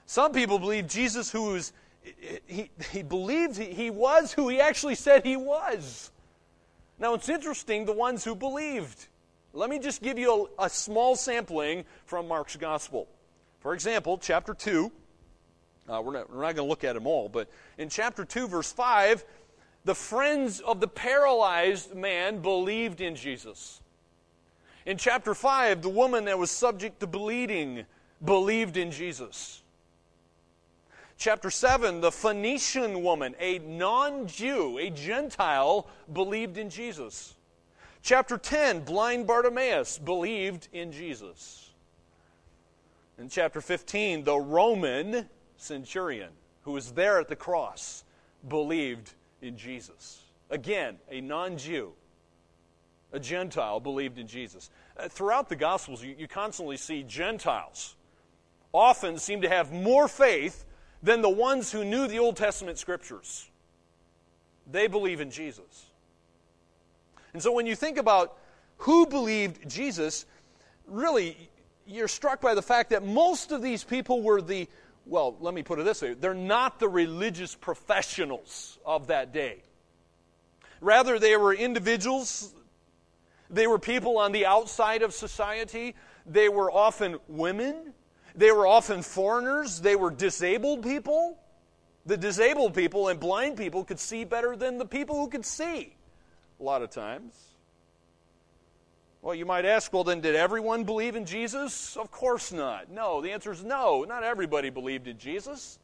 [0.07, 1.72] Some people believed Jesus, who was,
[2.46, 6.11] he, he believed he, he was who he actually said he was.
[6.98, 9.07] Now it's interesting, the ones who believed.
[9.53, 13.07] Let me just give you a, a small sampling from Mark's Gospel.
[13.60, 14.92] For example, chapter 2,
[15.88, 18.48] uh, we're not, we're not going to look at them all, but in chapter 2,
[18.48, 19.24] verse 5,
[19.84, 23.80] the friends of the paralyzed man believed in Jesus.
[24.86, 27.84] In chapter 5, the woman that was subject to bleeding
[28.24, 29.62] believed in Jesus.
[31.16, 37.34] Chapter 7, the Phoenician woman, a non Jew, a Gentile, believed in Jesus.
[38.02, 41.67] Chapter 10, blind Bartimaeus believed in Jesus.
[43.18, 46.31] In chapter 15, the Roman centurion
[46.62, 48.04] who was there at the cross
[48.48, 50.22] believed in Jesus.
[50.50, 51.92] Again, a non Jew
[53.12, 54.70] a Gentile, believed in Jesus.
[54.96, 57.96] Uh, throughout the Gospels, you, you constantly see Gentiles
[58.72, 60.64] often seem to have more faith
[61.02, 63.48] than the ones who knew the Old Testament scriptures.
[64.70, 65.87] They believe in Jesus.
[67.33, 68.37] And so when you think about
[68.78, 70.26] who believed Jesus,
[70.87, 71.48] really,
[71.88, 74.68] you're struck by the fact that most of these people were the,
[75.07, 79.62] well, let me put it this way they're not the religious professionals of that day.
[80.81, 82.55] Rather, they were individuals
[83.51, 85.94] they were people on the outside of society.
[86.27, 87.94] They were often women.
[88.35, 89.81] They were often foreigners.
[89.81, 91.38] They were disabled people.
[92.07, 95.94] The disabled people and blind people could see better than the people who could see,
[96.59, 97.35] a lot of times.
[99.20, 101.96] Well, you might ask, well, then, did everyone believe in Jesus?
[101.96, 102.90] Of course not.
[102.90, 104.04] No, the answer is no.
[104.04, 105.78] Not everybody believed in Jesus.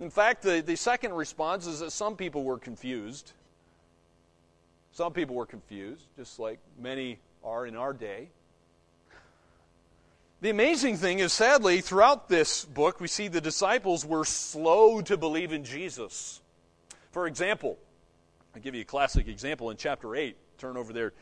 [0.00, 3.32] In fact, the, the second response is that some people were confused.
[4.92, 8.28] Some people were confused, just like many are in our day.
[10.40, 15.16] The amazing thing is, sadly, throughout this book, we see the disciples were slow to
[15.16, 16.40] believe in Jesus.
[17.12, 17.78] For example,
[18.54, 20.36] I'll give you a classic example in chapter 8.
[20.58, 21.12] Turn over there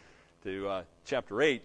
[0.45, 1.63] to uh, chapter 8.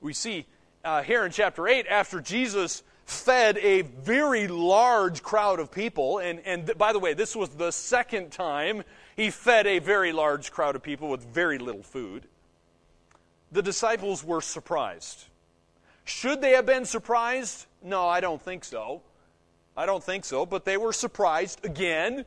[0.00, 0.46] We see
[0.84, 6.40] uh, here in chapter 8, after Jesus fed a very large crowd of people, and,
[6.40, 8.82] and th- by the way, this was the second time
[9.16, 12.26] he fed a very large crowd of people with very little food.
[13.52, 15.24] The disciples were surprised.
[16.04, 17.66] Should they have been surprised?
[17.82, 19.02] No, I don't think so.
[19.76, 22.24] I don't think so, but they were surprised again.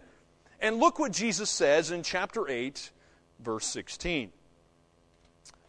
[0.61, 2.91] And look what Jesus says in chapter 8,
[3.39, 4.31] verse 16.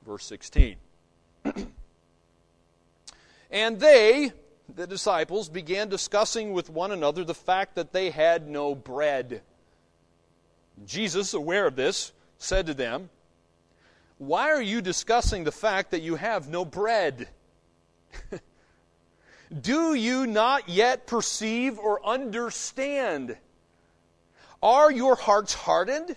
[0.07, 0.77] Verse 16.
[3.51, 4.33] and they,
[4.75, 9.43] the disciples, began discussing with one another the fact that they had no bread.
[10.85, 13.09] Jesus, aware of this, said to them,
[14.19, 17.29] Why are you discussing the fact that you have no bread?
[19.61, 23.37] Do you not yet perceive or understand?
[24.62, 26.17] Are your hearts hardened?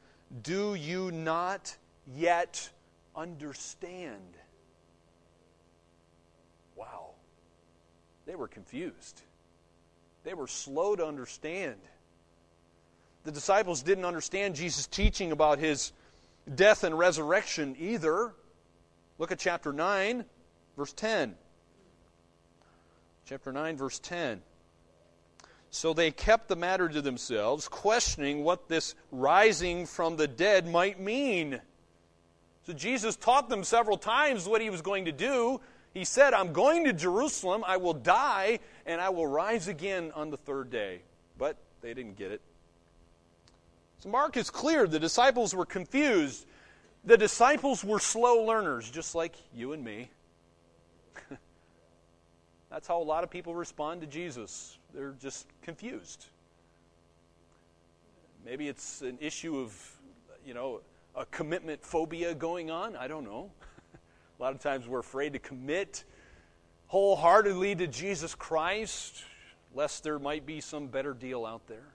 [0.43, 1.75] Do you not
[2.15, 2.69] yet
[3.15, 4.37] understand?
[6.75, 7.11] Wow.
[8.25, 9.21] They were confused.
[10.23, 11.77] They were slow to understand
[13.23, 15.91] the disciples didn't understand Jesus' teaching about his
[16.55, 18.33] death and resurrection either.
[19.19, 20.25] Look at chapter 9,
[20.75, 21.35] verse 10.
[23.25, 24.41] Chapter 9, verse 10.
[25.73, 30.99] So they kept the matter to themselves, questioning what this rising from the dead might
[30.99, 31.61] mean.
[32.63, 35.61] So Jesus taught them several times what he was going to do.
[35.93, 40.29] He said, I'm going to Jerusalem, I will die, and I will rise again on
[40.29, 41.03] the third day.
[41.37, 42.41] But they didn't get it.
[43.99, 44.87] So Mark is clear.
[44.87, 46.45] The disciples were confused.
[47.05, 50.09] The disciples were slow learners, just like you and me.
[52.69, 54.77] That's how a lot of people respond to Jesus.
[54.93, 56.25] They're just confused.
[58.45, 59.99] Maybe it's an issue of,
[60.45, 60.81] you know,
[61.15, 62.95] a commitment phobia going on.
[62.95, 63.51] I don't know.
[64.39, 66.03] a lot of times we're afraid to commit
[66.87, 69.23] wholeheartedly to Jesus Christ,
[69.73, 71.93] lest there might be some better deal out there.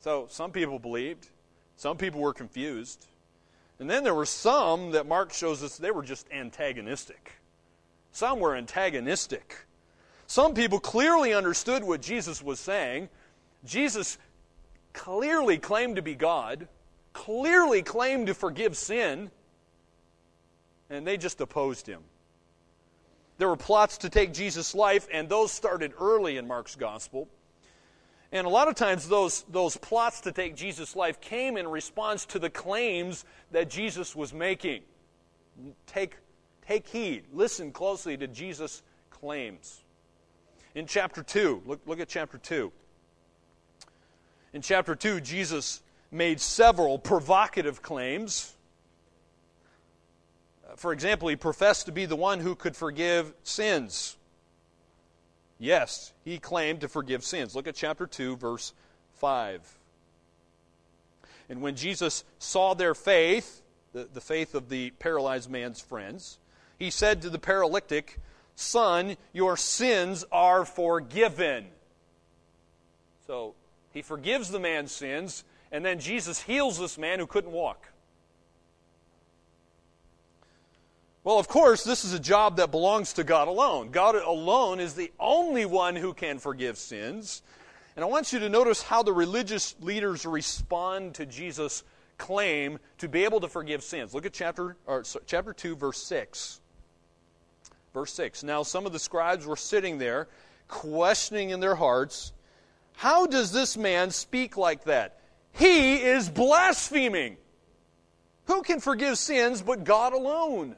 [0.00, 1.28] So some people believed,
[1.76, 3.06] some people were confused.
[3.78, 7.32] And then there were some that Mark shows us they were just antagonistic.
[8.12, 9.63] Some were antagonistic.
[10.26, 13.08] Some people clearly understood what Jesus was saying.
[13.64, 14.18] Jesus
[14.92, 16.68] clearly claimed to be God,
[17.12, 19.30] clearly claimed to forgive sin,
[20.88, 22.00] and they just opposed him.
[23.38, 27.28] There were plots to take Jesus' life, and those started early in Mark's gospel.
[28.30, 32.26] And a lot of times, those, those plots to take Jesus' life came in response
[32.26, 34.82] to the claims that Jesus was making.
[35.86, 36.16] Take,
[36.66, 39.83] take heed, listen closely to Jesus' claims.
[40.74, 42.72] In chapter 2, look, look at chapter 2.
[44.52, 48.54] In chapter 2, Jesus made several provocative claims.
[50.68, 54.16] Uh, for example, he professed to be the one who could forgive sins.
[55.58, 57.54] Yes, he claimed to forgive sins.
[57.54, 58.72] Look at chapter 2, verse
[59.14, 59.78] 5.
[61.48, 66.38] And when Jesus saw their faith, the, the faith of the paralyzed man's friends,
[66.78, 68.18] he said to the paralytic,
[68.56, 71.66] Son, your sins are forgiven.
[73.26, 73.54] So
[73.92, 77.88] he forgives the man's sins, and then Jesus heals this man who couldn't walk.
[81.24, 83.90] Well, of course, this is a job that belongs to God alone.
[83.90, 87.42] God alone is the only one who can forgive sins.
[87.96, 91.82] And I want you to notice how the religious leaders respond to Jesus'
[92.18, 94.12] claim to be able to forgive sins.
[94.12, 96.60] Look at chapter, or, chapter 2, verse 6.
[97.94, 98.42] Verse 6.
[98.42, 100.26] Now, some of the scribes were sitting there,
[100.66, 102.32] questioning in their hearts,
[102.94, 105.20] How does this man speak like that?
[105.52, 107.36] He is blaspheming.
[108.46, 110.74] Who can forgive sins but God alone?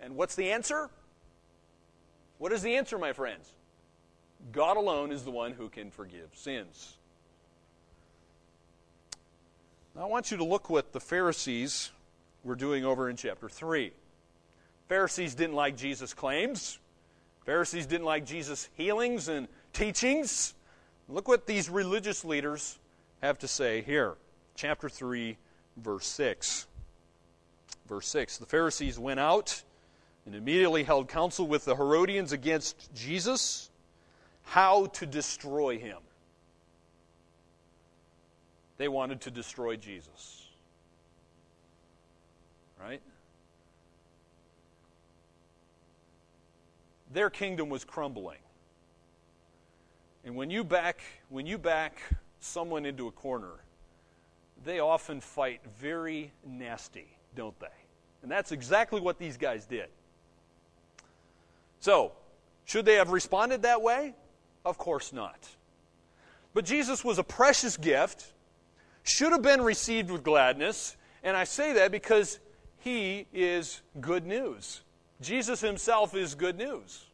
[0.00, 0.88] And what's the answer?
[2.38, 3.50] What is the answer, my friends?
[4.52, 6.96] God alone is the one who can forgive sins.
[9.94, 11.90] Now, I want you to look what the Pharisees
[12.42, 13.92] were doing over in chapter 3.
[14.88, 16.78] Pharisees didn't like Jesus' claims.
[17.44, 20.54] Pharisees didn't like Jesus' healings and teachings.
[21.08, 22.78] Look what these religious leaders
[23.22, 24.14] have to say here.
[24.54, 25.36] Chapter 3,
[25.76, 26.66] verse 6.
[27.88, 29.62] Verse 6 The Pharisees went out
[30.24, 33.70] and immediately held counsel with the Herodians against Jesus,
[34.44, 35.98] how to destroy him.
[38.78, 40.46] They wanted to destroy Jesus.
[42.80, 43.00] Right?
[47.12, 48.38] Their kingdom was crumbling.
[50.24, 51.98] And when you back when you back
[52.40, 53.64] someone into a corner,
[54.64, 57.66] they often fight very nasty, don't they?
[58.22, 59.88] And that's exactly what these guys did.
[61.80, 62.12] So,
[62.64, 64.14] should they have responded that way?
[64.64, 65.48] Of course not.
[66.54, 68.32] But Jesus was a precious gift,
[69.02, 72.38] should have been received with gladness, and I say that because
[72.78, 74.82] he is good news.
[75.22, 77.06] Jesus himself is good news.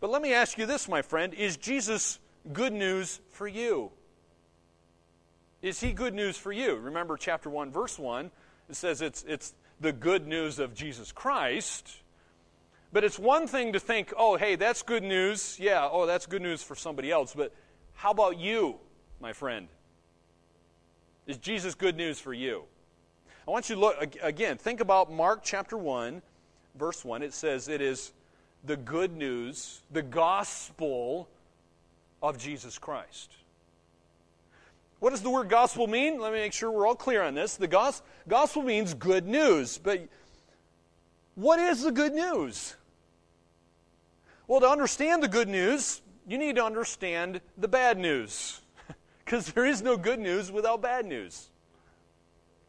[0.00, 2.18] But let me ask you this, my friend is Jesus
[2.52, 3.90] good news for you?
[5.60, 6.76] Is he good news for you?
[6.76, 8.30] Remember chapter 1, verse 1,
[8.68, 11.96] it says it's, it's the good news of Jesus Christ.
[12.92, 15.58] But it's one thing to think, oh, hey, that's good news.
[15.60, 17.34] Yeah, oh, that's good news for somebody else.
[17.34, 17.52] But
[17.94, 18.76] how about you,
[19.20, 19.68] my friend?
[21.26, 22.64] Is Jesus good news for you?
[23.46, 26.22] I want you to look, again, think about Mark chapter 1,
[26.78, 27.22] verse 1.
[27.22, 28.12] It says it is
[28.64, 31.28] the good news, the gospel
[32.22, 33.30] of Jesus Christ.
[35.00, 36.18] What does the word gospel mean?
[36.18, 37.56] Let me make sure we're all clear on this.
[37.56, 39.78] The gospel means good news.
[39.78, 40.08] But
[41.36, 42.74] what is the good news?
[44.48, 48.60] Well, to understand the good news, you need to understand the bad news.
[49.24, 51.50] Because there is no good news without bad news.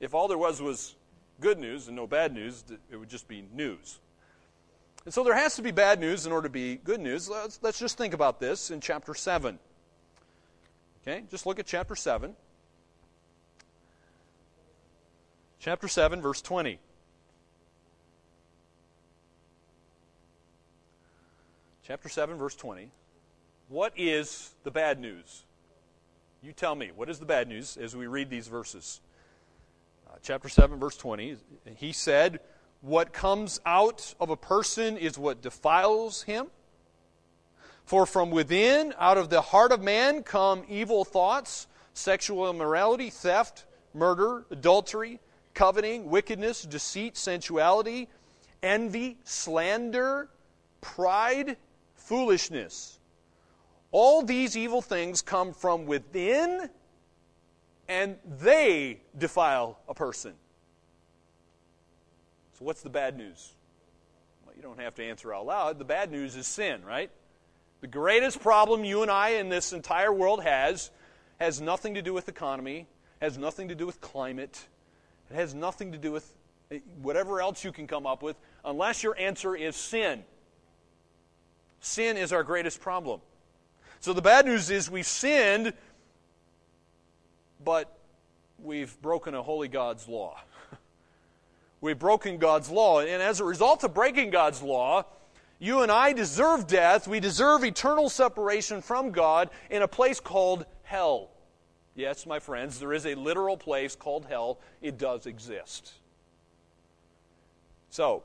[0.01, 0.95] If all there was was
[1.39, 3.99] good news and no bad news, it would just be news.
[5.05, 7.29] And so there has to be bad news in order to be good news.
[7.29, 9.57] Let's, let's just think about this in chapter 7.
[11.01, 12.35] Okay, just look at chapter 7.
[15.59, 16.79] Chapter 7, verse 20.
[21.89, 22.91] chapter 7, verse 20.
[23.67, 25.43] What is the bad news?
[26.43, 26.91] You tell me.
[26.95, 29.01] What is the bad news as we read these verses?
[30.21, 31.37] Chapter 7, verse 20.
[31.75, 32.39] He said,
[32.81, 36.47] What comes out of a person is what defiles him.
[37.85, 43.65] For from within, out of the heart of man, come evil thoughts, sexual immorality, theft,
[43.93, 45.19] murder, adultery,
[45.53, 48.07] coveting, wickedness, deceit, sensuality,
[48.61, 50.29] envy, slander,
[50.81, 51.57] pride
[51.95, 52.99] foolishness.
[53.91, 56.69] All these evil things come from within,
[57.89, 60.33] and they defile a person.
[62.57, 63.53] So, what's the bad news?
[64.45, 65.79] Well, you don't have to answer out loud.
[65.79, 67.09] The bad news is sin, right?
[67.81, 70.91] The greatest problem you and I in this entire world has
[71.39, 72.85] has nothing to do with economy,
[73.21, 74.67] has nothing to do with climate,
[75.31, 76.31] it has nothing to do with
[76.69, 78.35] eh, whatever else you can come up with,
[78.65, 80.23] unless your answer is sin.
[81.79, 83.21] Sin is our greatest problem.
[84.01, 85.73] So the bad news is we've sinned,
[87.63, 87.97] but
[88.57, 90.39] we've broken a holy God's law.
[91.81, 93.01] we've broken God's law.
[93.01, 95.05] And as a result of breaking God's law,
[95.59, 97.07] you and I deserve death.
[97.07, 101.29] We deserve eternal separation from God in a place called hell.
[101.95, 104.59] Yes, my friends, there is a literal place called hell.
[104.81, 105.93] It does exist.
[107.89, 108.23] So,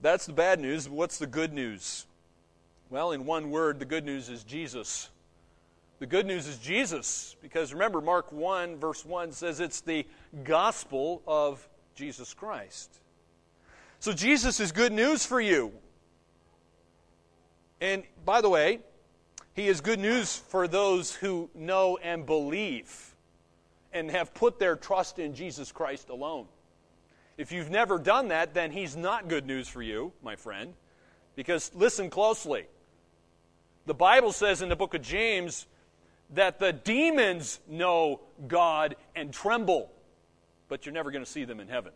[0.00, 0.88] that's the bad news.
[0.88, 2.06] What's the good news?
[2.90, 5.10] Well, in one word, the good news is Jesus.
[6.04, 10.06] The good news is Jesus, because remember, Mark 1, verse 1 says it's the
[10.42, 13.00] gospel of Jesus Christ.
[14.00, 15.72] So, Jesus is good news for you.
[17.80, 18.80] And by the way,
[19.54, 23.14] he is good news for those who know and believe
[23.90, 26.48] and have put their trust in Jesus Christ alone.
[27.38, 30.74] If you've never done that, then he's not good news for you, my friend.
[31.34, 32.66] Because listen closely.
[33.86, 35.64] The Bible says in the book of James
[36.30, 39.90] that the demons know God and tremble,
[40.68, 41.92] but you're never going to see them in heaven.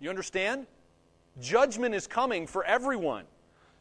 [0.00, 0.66] You understand?
[1.40, 3.24] Judgment is coming for everyone.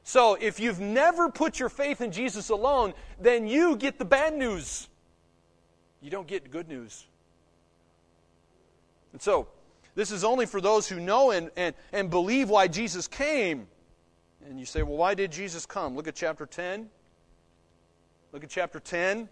[0.03, 4.34] So if you've never put your faith in Jesus alone, then you get the bad
[4.34, 4.88] news.
[6.01, 7.05] You don't get good news.
[9.11, 9.47] And so,
[9.95, 13.68] this is only for those who know and, and, and believe why Jesus came.
[14.47, 15.95] And you say, well, why did Jesus come?
[15.95, 16.88] Look at chapter 10.
[18.38, 19.29] Look at chapter 10,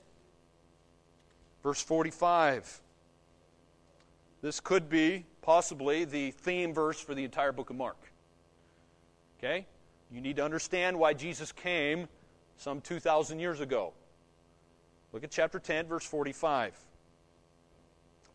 [1.61, 2.81] verse 45.
[4.41, 7.99] This could be possibly the theme verse for the entire book of Mark.
[9.37, 9.67] Okay?
[10.11, 12.07] You need to understand why Jesus came
[12.57, 13.93] some 2,000 years ago.
[15.13, 16.75] Look at chapter 10, verse 45.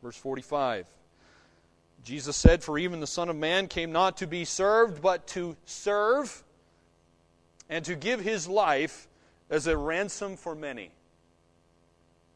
[0.04, 0.86] Verse 45.
[2.04, 5.56] Jesus said, For even the Son of Man came not to be served, but to
[5.64, 6.44] serve
[7.68, 9.08] and to give his life
[9.50, 10.92] as a ransom for many.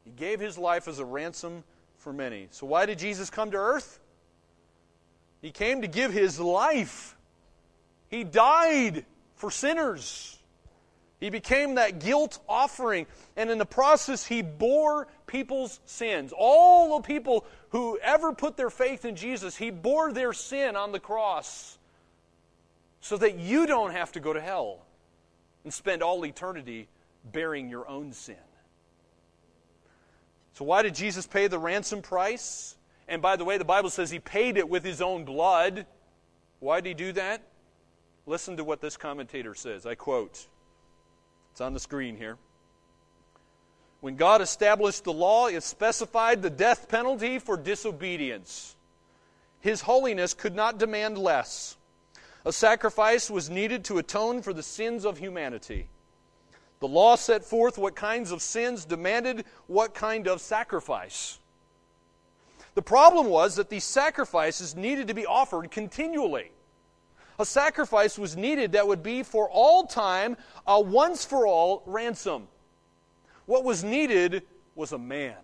[0.05, 1.65] He gave his life as a ransom
[1.97, 2.49] for many.
[2.51, 4.01] So, why did Jesus come to earth?
[5.41, 7.17] He came to give his life.
[8.09, 9.05] He died
[9.37, 10.39] for sinners.
[11.21, 13.07] He became that guilt offering.
[13.37, 16.33] And in the process, he bore people's sins.
[16.37, 20.93] All the people who ever put their faith in Jesus, he bore their sin on
[20.93, 21.79] the cross
[23.01, 24.85] so that you don't have to go to hell
[25.63, 26.89] and spend all eternity
[27.25, 28.37] bearing your own sin.
[30.55, 32.77] So, why did Jesus pay the ransom price?
[33.09, 35.87] And by the way, the Bible says he paid it with his own blood.
[36.61, 37.43] Why did he do that?
[38.27, 39.85] Listen to what this commentator says.
[39.85, 40.47] I quote,
[41.53, 42.39] it's on the screen here.
[44.01, 48.77] When God established the law, it specified the death penalty for disobedience.
[49.61, 51.77] His holiness could not demand less.
[52.45, 55.89] A sacrifice was needed to atone for the sins of humanity.
[56.85, 61.39] The law set forth what kinds of sins demanded what kind of sacrifice.
[62.75, 66.53] The problem was that these sacrifices needed to be offered continually.
[67.39, 72.49] A sacrifice was needed that would be for all time a once for all ransom.
[73.47, 74.43] What was needed
[74.75, 75.41] was a man.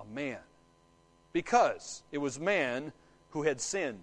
[0.00, 0.40] A man.
[1.32, 2.92] Because it was man
[3.30, 4.02] who had sinned.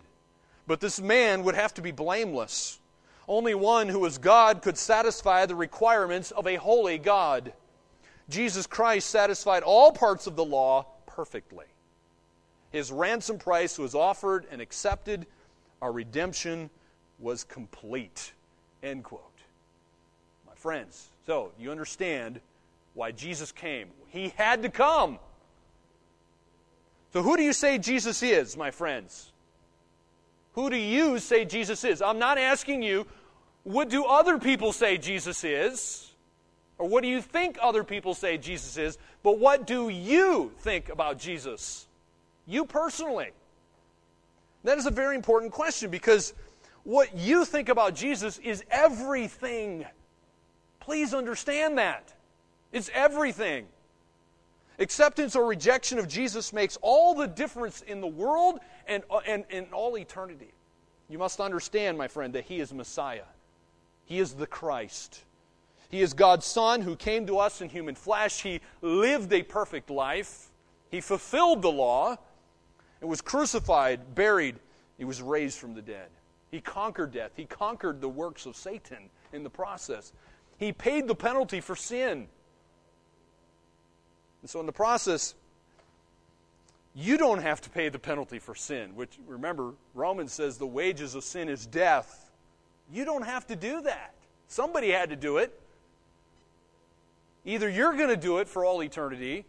[0.65, 2.79] But this man would have to be blameless.
[3.27, 7.53] Only one who was God could satisfy the requirements of a holy God.
[8.29, 11.65] Jesus Christ satisfied all parts of the law perfectly.
[12.71, 15.25] His ransom price was offered and accepted
[15.81, 16.69] our redemption
[17.19, 18.33] was complete.
[18.83, 19.23] End quote.
[20.45, 22.39] My friends, so you understand
[22.93, 23.89] why Jesus came.
[24.09, 25.19] He had to come.
[27.13, 29.31] So, who do you say Jesus is, my friends?
[30.57, 32.01] Who do you say Jesus is?
[32.01, 33.05] I'm not asking you,
[33.61, 36.15] what do other people say Jesus is?
[36.79, 38.97] Or what do you think other people say Jesus is?
[39.21, 41.85] But what do you think about Jesus?
[42.47, 43.29] You personally.
[44.63, 46.33] That is a very important question because
[46.83, 49.85] what you think about Jesus is everything.
[50.79, 52.15] Please understand that.
[52.71, 53.67] It's everything.
[54.79, 59.45] Acceptance or rejection of Jesus makes all the difference in the world and, uh, and
[59.49, 60.53] in all eternity.
[61.09, 63.23] You must understand, my friend, that He is Messiah.
[64.05, 65.23] He is the Christ.
[65.89, 68.41] He is God's Son who came to us in human flesh.
[68.41, 70.49] He lived a perfect life.
[70.89, 72.17] He fulfilled the law
[72.99, 74.55] and was crucified, buried,
[74.97, 76.09] He was raised from the dead.
[76.51, 77.31] He conquered death.
[77.35, 80.13] He conquered the works of Satan in the process.
[80.57, 82.27] He paid the penalty for sin.
[84.41, 85.35] And so, in the process,
[86.99, 91.13] you don't have to pay the penalty for sin, which, remember, Romans says the wages
[91.13, 92.31] of sin is death.
[92.91, 94.15] You don't have to do that.
[94.47, 95.61] Somebody had to do it.
[97.45, 99.45] Either you're going to do it for all eternity,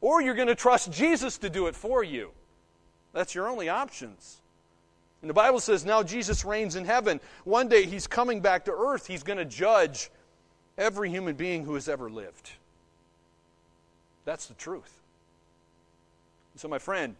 [0.00, 2.32] or you're going to trust Jesus to do it for you.
[3.12, 4.38] That's your only options.
[5.22, 7.20] And the Bible says now Jesus reigns in heaven.
[7.44, 9.06] One day he's coming back to earth.
[9.06, 10.10] He's going to judge
[10.76, 12.50] every human being who has ever lived.
[14.24, 15.03] That's the truth.
[16.56, 17.16] So, my friend,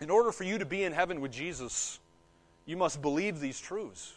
[0.00, 2.00] in order for you to be in heaven with Jesus,
[2.64, 4.12] you must believe these truths.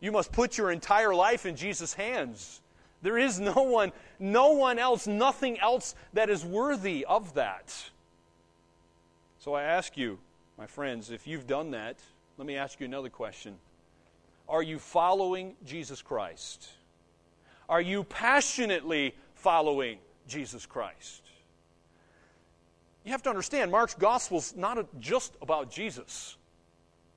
[0.00, 2.60] You must put your entire life in Jesus' hands.
[3.02, 7.74] There is no one, no one else, nothing else that is worthy of that.
[9.38, 10.18] So I ask you,
[10.56, 11.96] my friends, if you've done that,
[12.38, 13.56] let me ask you another question.
[14.48, 16.68] Are you following Jesus Christ?
[17.68, 21.21] Are you passionately following Jesus Christ?
[23.04, 26.36] You have to understand, Mark's gospel is not just about Jesus.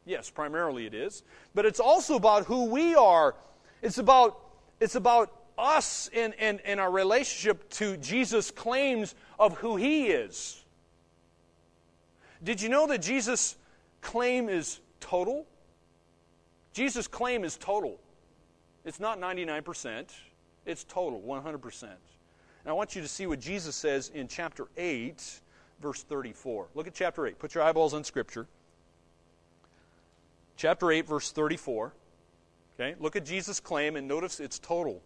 [0.05, 1.23] Yes, primarily it is,
[1.53, 3.35] but it's also about who we are.
[3.81, 4.39] It's about,
[4.79, 10.63] it's about us and, and, and our relationship to Jesus' claims of who he is.
[12.43, 13.55] Did you know that Jesus'
[14.01, 15.45] claim is total?
[16.73, 17.99] Jesus' claim is total.
[18.83, 20.11] It's not 99%,
[20.65, 21.83] it's total, 100%.
[21.83, 21.91] And
[22.67, 25.41] I want you to see what Jesus says in chapter 8
[25.81, 26.67] verse 34.
[26.73, 27.39] Look at chapter 8.
[27.39, 28.47] Put your eyeballs on Scripture.
[30.57, 31.93] Chapter 8, verse 34.
[32.79, 35.01] Okay, look at Jesus' claim and notice it's total.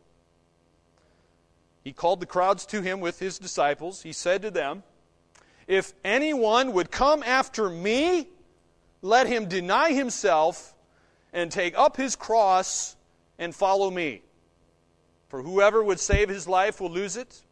[1.84, 4.01] He called the crowds to him with his disciples.
[4.01, 4.84] He said to them,
[5.67, 8.28] If anyone would come after me,
[9.01, 10.74] let him deny himself
[11.32, 12.95] and take up his cross
[13.38, 14.24] and follow me.
[15.30, 17.43] For whoever would save his life will lose it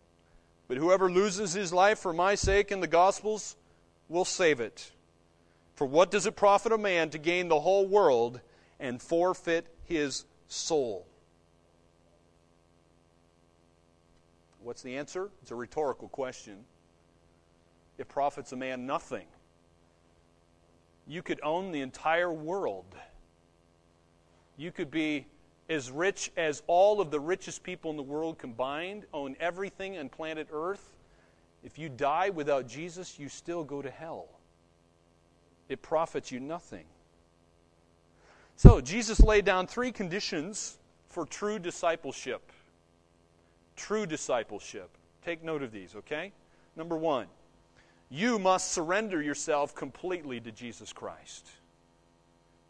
[0.68, 3.56] but whoever loses his life for my sake and the gospel's
[4.10, 4.92] will save it.
[5.76, 8.42] For what does it profit a man to gain the whole world
[8.80, 11.08] and forfeit his soul?
[14.62, 15.30] What's the answer?
[15.42, 16.66] It's a rhetorical question.
[17.98, 19.26] It profits a man nothing.
[21.08, 22.94] You could own the entire world.
[24.58, 25.28] You could be
[25.70, 30.10] as rich as all of the richest people in the world combined, own everything on
[30.10, 30.96] planet Earth,
[31.64, 34.28] if you die without Jesus, you still go to hell.
[35.68, 36.86] It profits you nothing.
[38.56, 42.52] So, Jesus laid down three conditions for true discipleship.
[43.76, 44.90] True discipleship.
[45.24, 46.32] Take note of these, okay?
[46.76, 47.28] Number one,
[48.10, 51.48] you must surrender yourself completely to Jesus Christ.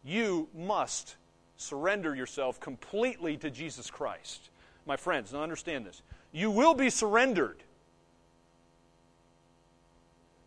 [0.04, 1.16] You must
[1.58, 4.48] surrender yourself completely to Jesus Christ.
[4.86, 6.00] My friends, now understand this.
[6.32, 7.62] You will be surrendered.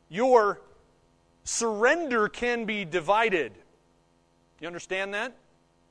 [0.10, 0.62] Your
[1.44, 3.52] surrender can be divided.
[4.60, 5.36] You understand that?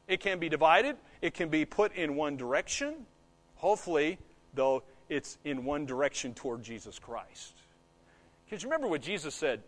[0.08, 3.06] It can be divided, it can be put in one direction.
[3.56, 4.18] Hopefully,
[4.54, 7.54] though, it's in one direction toward Jesus Christ.
[8.44, 9.62] Because remember what Jesus said.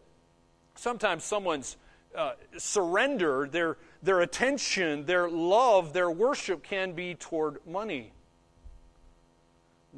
[0.74, 1.76] Sometimes someone's
[2.16, 8.12] uh, surrender, their, their attention, their love, their worship can be toward money.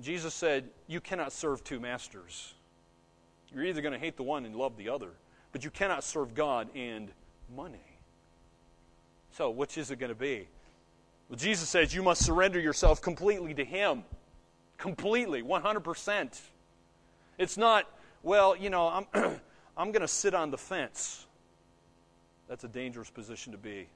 [0.00, 2.54] Jesus said, You cannot serve two masters.
[3.52, 5.10] You're either going to hate the one and love the other,
[5.52, 7.10] but you cannot serve God and
[7.54, 7.78] money.
[9.30, 10.48] So, which is it going to be?
[11.28, 14.04] Well, Jesus says you must surrender yourself completely to Him.
[14.76, 16.40] Completely, 100%.
[17.38, 17.88] It's not,
[18.22, 19.06] well, you know, I'm,
[19.76, 21.26] I'm going to sit on the fence.
[22.48, 23.88] That's a dangerous position to be.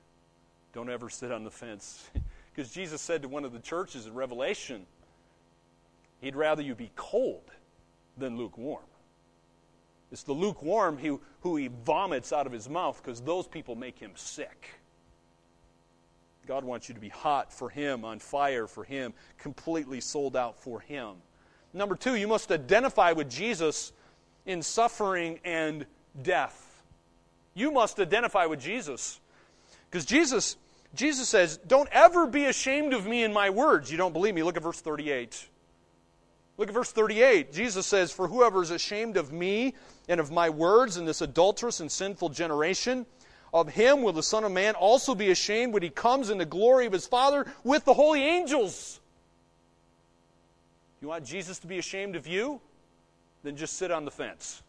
[0.72, 2.08] Don't ever sit on the fence.
[2.54, 4.86] because Jesus said to one of the churches in Revelation,
[6.20, 7.50] He'd rather you be cold
[8.16, 8.82] than lukewarm.
[10.10, 13.98] It's the lukewarm who, who he vomits out of his mouth because those people make
[13.98, 14.70] him sick.
[16.48, 20.58] God wants you to be hot for Him, on fire for Him, completely sold out
[20.58, 21.16] for Him.
[21.74, 23.92] Number two, you must identify with Jesus
[24.46, 25.84] in suffering and
[26.22, 26.67] death
[27.58, 29.20] you must identify with Jesus.
[29.90, 30.56] Because Jesus,
[30.94, 33.90] Jesus says, Don't ever be ashamed of me in my words.
[33.90, 34.42] You don't believe me?
[34.42, 35.48] Look at verse 38.
[36.56, 37.52] Look at verse 38.
[37.52, 39.74] Jesus says, For whoever is ashamed of me
[40.08, 43.06] and of my words in this adulterous and sinful generation,
[43.52, 46.44] of him will the Son of Man also be ashamed when he comes in the
[46.44, 49.00] glory of his Father with the holy angels.
[51.00, 52.60] You want Jesus to be ashamed of you?
[53.44, 54.62] Then just sit on the fence.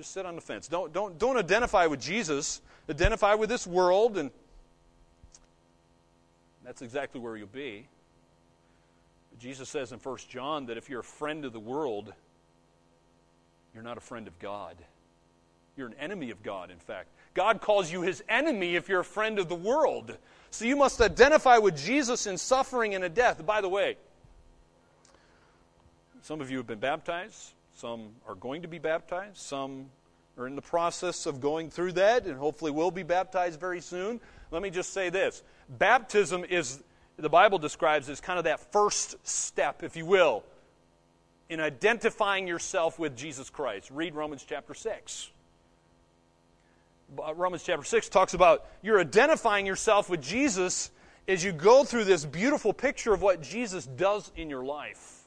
[0.00, 0.66] Just sit on the fence.
[0.66, 2.62] Don't, don't, don't identify with Jesus.
[2.88, 4.30] Identify with this world, and
[6.64, 7.86] that's exactly where you'll be.
[9.38, 12.14] Jesus says in 1 John that if you're a friend of the world,
[13.74, 14.74] you're not a friend of God.
[15.76, 17.08] You're an enemy of God, in fact.
[17.34, 20.16] God calls you his enemy if you're a friend of the world.
[20.50, 23.44] So you must identify with Jesus in suffering and in death.
[23.44, 23.98] By the way,
[26.22, 29.86] some of you have been baptized, some are going to be baptized, some
[30.36, 34.20] are in the process of going through that and hopefully will be baptized very soon.
[34.50, 36.82] Let me just say this baptism is,
[37.16, 40.44] the Bible describes as kind of that first step, if you will,
[41.48, 43.90] in identifying yourself with Jesus Christ.
[43.90, 45.30] Read Romans chapter 6.
[47.18, 50.90] Uh, Romans chapter 6 talks about you're identifying yourself with Jesus
[51.26, 55.22] as you go through this beautiful picture of what Jesus does in your life.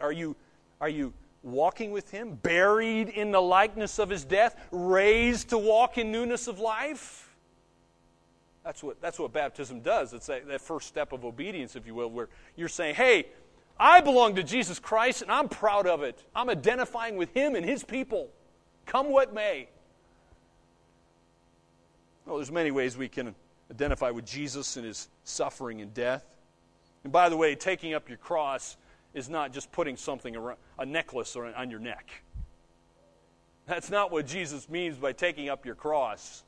[0.00, 0.34] Are you,
[0.80, 1.12] are you
[1.42, 6.48] walking with Him, buried in the likeness of His death, raised to walk in newness
[6.48, 7.34] of life?
[8.64, 10.12] That's what, that's what baptism does.
[10.12, 13.26] It's that, that first step of obedience, if you will, where you're saying, hey,
[13.78, 16.22] I belong to Jesus Christ and I'm proud of it.
[16.36, 18.28] I'm identifying with Him and His people.
[18.84, 19.68] Come what may.
[22.26, 23.34] Well, there's many ways we can
[23.70, 26.24] identify with Jesus and his suffering and death.
[27.04, 28.76] And by the way, taking up your cross
[29.14, 32.22] is not just putting something around a necklace on your neck.
[33.66, 36.42] That's not what Jesus means by taking up your cross.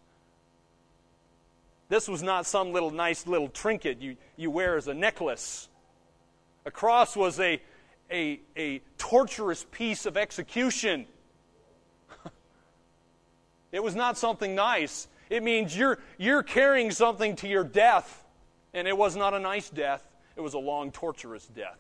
[1.89, 5.69] This was not some little nice little trinket you, you wear as a necklace.
[6.65, 7.61] A cross was a,
[8.11, 11.07] a, a torturous piece of execution.
[13.73, 15.09] it was not something nice.
[15.29, 18.25] It means you're, you're carrying something to your death.
[18.75, 20.03] And it was not a nice death,
[20.35, 21.79] it was a long, torturous death.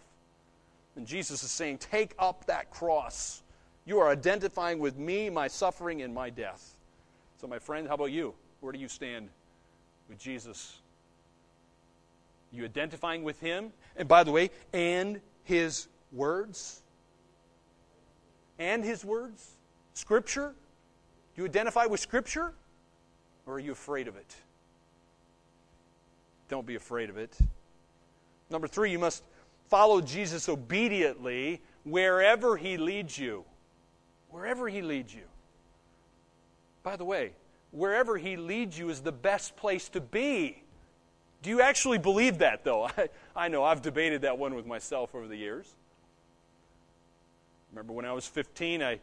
[0.96, 3.42] And Jesus is saying, Take up that cross.
[3.84, 6.76] You are identifying with me, my suffering, and my death.
[7.40, 8.34] So, my friend, how about you?
[8.60, 9.28] Where do you stand
[10.08, 10.78] with Jesus?
[12.52, 13.72] You identifying with him?
[13.96, 16.82] And by the way, and his words?
[18.58, 19.56] And his words?
[19.94, 20.54] Scripture?
[21.34, 22.52] Do you identify with Scripture?
[23.46, 24.36] Or are you afraid of it?
[26.48, 27.36] Don't be afraid of it.
[28.50, 29.24] Number three, you must
[29.72, 33.42] follow Jesus obediently wherever he leads you.
[34.28, 35.22] Wherever he leads you.
[36.82, 37.32] By the way,
[37.70, 40.62] wherever he leads you is the best place to be.
[41.40, 42.84] Do you actually believe that, though?
[42.98, 45.74] I, I know I've debated that one with myself over the years.
[47.70, 49.00] Remember when I was 15, I,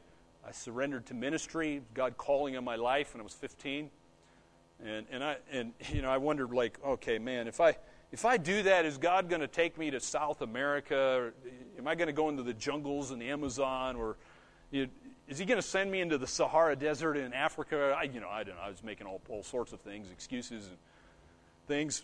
[0.47, 3.89] I surrendered to ministry, God calling on my life when I was 15.
[4.85, 7.75] And, and, I, and you know, I wondered, like, okay, man, if I,
[8.11, 11.31] if I do that, is God going to take me to South America?
[11.77, 13.95] Am I going to go into the jungles in the Amazon?
[13.95, 14.17] Or
[14.71, 14.91] you know,
[15.27, 17.95] is He going to send me into the Sahara Desert in Africa?
[17.97, 18.61] I, you know, I don't know.
[18.63, 20.77] I was making all, all sorts of things, excuses and
[21.67, 22.03] things.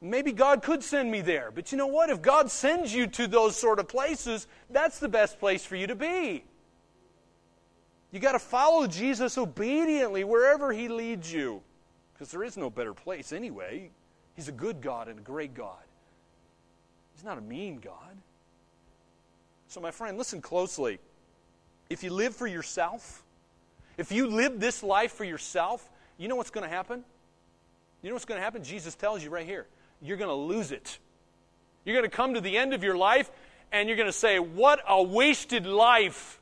[0.00, 1.50] Maybe God could send me there.
[1.50, 2.10] But you know what?
[2.10, 5.86] If God sends you to those sort of places, that's the best place for you
[5.86, 6.44] to be.
[8.10, 11.62] You got to follow Jesus obediently wherever he leads you.
[12.16, 13.90] Because there is no better place anyway.
[14.34, 15.76] He's a good God and a great God.
[17.14, 18.16] He's not a mean God.
[19.68, 20.98] So, my friend, listen closely.
[21.90, 23.22] If you live for yourself,
[23.98, 25.86] if you live this life for yourself,
[26.16, 27.04] you know what's going to happen?
[28.02, 28.64] You know what's going to happen?
[28.64, 29.66] Jesus tells you right here.
[30.00, 30.98] You're going to lose it.
[31.84, 33.30] You're going to come to the end of your life
[33.72, 36.40] and you're going to say, What a wasted life.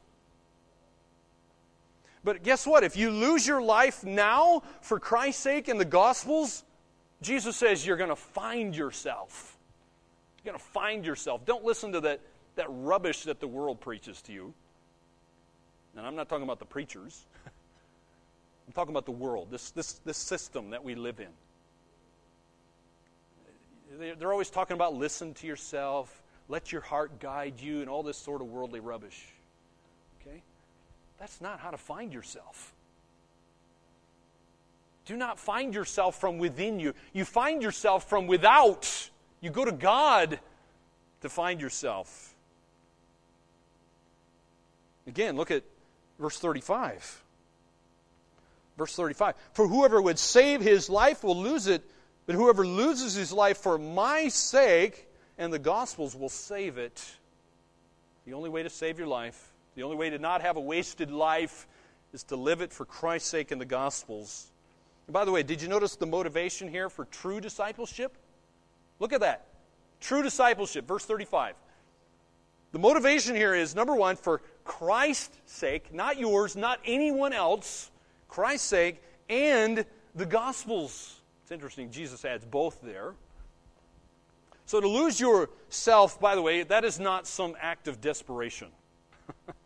[2.25, 2.83] But guess what?
[2.83, 6.65] If you lose your life now for Christ's sake in the Gospels,
[7.21, 9.59] Jesus says you're going to find yourself.
[10.43, 11.45] You're going to find yourself.
[11.45, 12.21] Don't listen to that,
[12.57, 14.55] that rubbish that the world preaches to you.
[15.97, 20.17] And I'm not talking about the preachers, I'm talking about the world, this, this, this
[20.17, 21.29] system that we live in.
[24.19, 28.17] They're always talking about listen to yourself, let your heart guide you, and all this
[28.17, 29.25] sort of worldly rubbish.
[31.25, 32.75] That's not how to find yourself.
[35.07, 36.93] Do not find yourself from within you.
[37.15, 39.09] You find yourself from without.
[39.41, 40.39] You go to God
[41.23, 42.35] to find yourself.
[45.07, 45.63] Again, look at
[46.19, 47.23] verse 35.
[48.77, 51.91] Verse 35 For whoever would save his life will lose it,
[52.27, 55.09] but whoever loses his life for my sake
[55.39, 57.03] and the gospel's will save it.
[58.27, 61.11] The only way to save your life the only way to not have a wasted
[61.11, 61.67] life
[62.13, 64.47] is to live it for Christ's sake in the Gospels.
[65.07, 68.17] And by the way, did you notice the motivation here for true discipleship?
[69.01, 69.47] Look at that.
[70.01, 71.55] True discipleship, verse 35.
[72.73, 77.91] The motivation here is number one, for Christ's sake, not yours, not anyone else,
[78.29, 81.21] Christ's sake, and the gospel's.
[81.43, 83.15] It's interesting, Jesus adds both there.
[84.67, 88.69] So to lose yourself, by the way, that is not some act of desperation.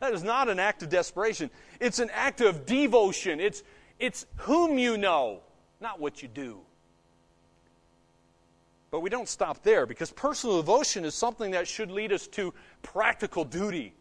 [0.00, 1.50] that is not an act of desperation.
[1.80, 3.40] It's an act of devotion.
[3.40, 3.62] It's,
[3.98, 5.40] it's whom you know,
[5.80, 6.60] not what you do.
[8.90, 12.54] But we don't stop there because personal devotion is something that should lead us to
[12.82, 13.92] practical duty.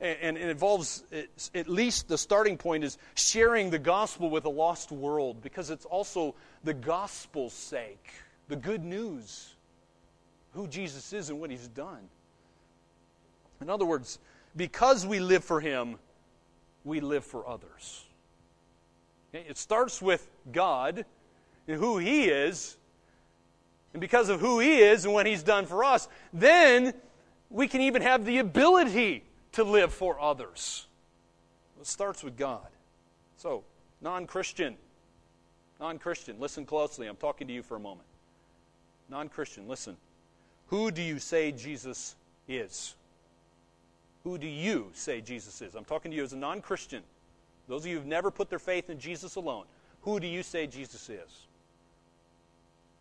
[0.00, 1.02] And, it involves,
[1.54, 5.84] at least the starting point is sharing the gospel with a lost world because it's
[5.84, 8.12] also the gospel's sake,
[8.46, 9.56] the good news,
[10.52, 12.08] who Jesus is and what he's done.
[13.60, 14.20] In other words,
[14.56, 15.96] because we live for him,
[16.84, 18.04] we live for others.
[19.32, 21.04] It starts with God
[21.66, 22.78] and who he is,
[23.92, 26.92] and because of who He is and what He's done for us, then
[27.50, 30.86] we can even have the ability to live for others.
[31.80, 32.66] It starts with God.
[33.36, 33.64] So,
[34.00, 34.76] non Christian,
[35.80, 37.06] non Christian, listen closely.
[37.06, 38.06] I'm talking to you for a moment.
[39.08, 39.96] Non Christian, listen.
[40.66, 42.14] Who do you say Jesus
[42.46, 42.94] is?
[44.28, 45.74] Who do you say Jesus is?
[45.74, 47.02] I'm talking to you as a non Christian.
[47.66, 49.64] Those of you who've never put their faith in Jesus alone.
[50.02, 51.46] Who do you say Jesus is?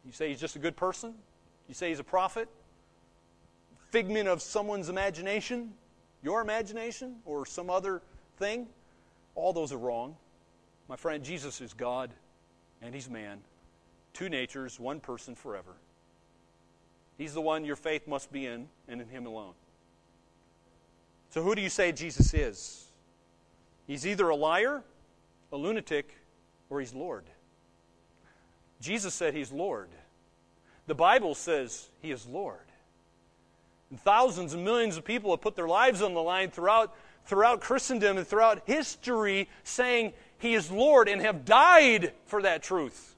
[0.06, 1.14] You say he's just a good person?
[1.68, 2.48] You say he's a prophet?
[3.92, 5.74] Figment of someone's imagination?
[6.24, 7.18] Your imagination?
[7.26, 8.02] Or some other
[8.38, 8.66] thing?
[9.36, 10.16] All those are wrong.
[10.88, 12.10] My friend, Jesus is God
[12.82, 13.40] and he's man.
[14.14, 15.74] Two natures, one person forever.
[17.18, 19.56] He's the one your faith must be in, and in him alone.
[21.30, 22.88] So, who do you say Jesus is?
[23.86, 24.84] He's either a liar,
[25.52, 26.14] a lunatic,
[26.70, 27.26] or he's Lord.
[28.82, 29.90] Jesus said he's Lord.
[30.88, 32.60] The Bible says he is Lord.
[33.90, 36.94] And thousands and millions of people have put their lives on the line throughout,
[37.26, 43.16] throughout Christendom and throughout history saying he is Lord and have died for that truth.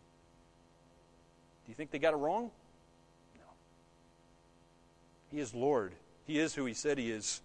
[1.66, 2.52] Do you think they got it wrong?
[3.36, 3.44] No.
[5.32, 5.94] He is Lord.
[6.26, 7.42] He is who he said he is.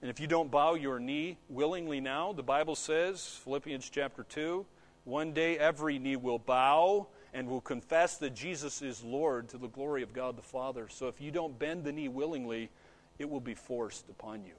[0.00, 4.64] And if you don't bow your knee willingly now, the Bible says, Philippians chapter 2,
[5.04, 9.68] one day every knee will bow and will confess that Jesus is Lord to the
[9.68, 10.88] glory of God the Father.
[10.88, 12.70] So if you don't bend the knee willingly,
[13.18, 14.54] it will be forced upon you.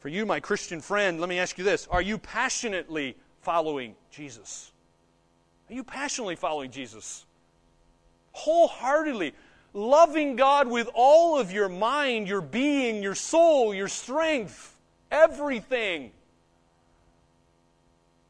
[0.00, 4.72] For you, my Christian friend, let me ask you this Are you passionately following Jesus?
[5.68, 7.26] Are you passionately following Jesus?
[8.32, 9.34] Wholeheartedly,
[9.76, 14.74] loving God with all of your mind, your being, your soul, your strength,
[15.10, 16.10] everything.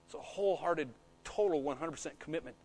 [0.06, 0.88] It's a wholehearted,
[1.24, 2.56] total 100% commitment.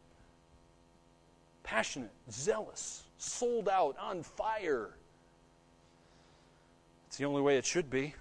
[1.64, 4.90] Passionate, zealous, sold out, on fire.
[7.08, 8.16] It's the only way it should be.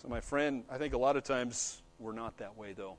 [0.00, 2.96] So, my friend, I think a lot of times we're not that way, though.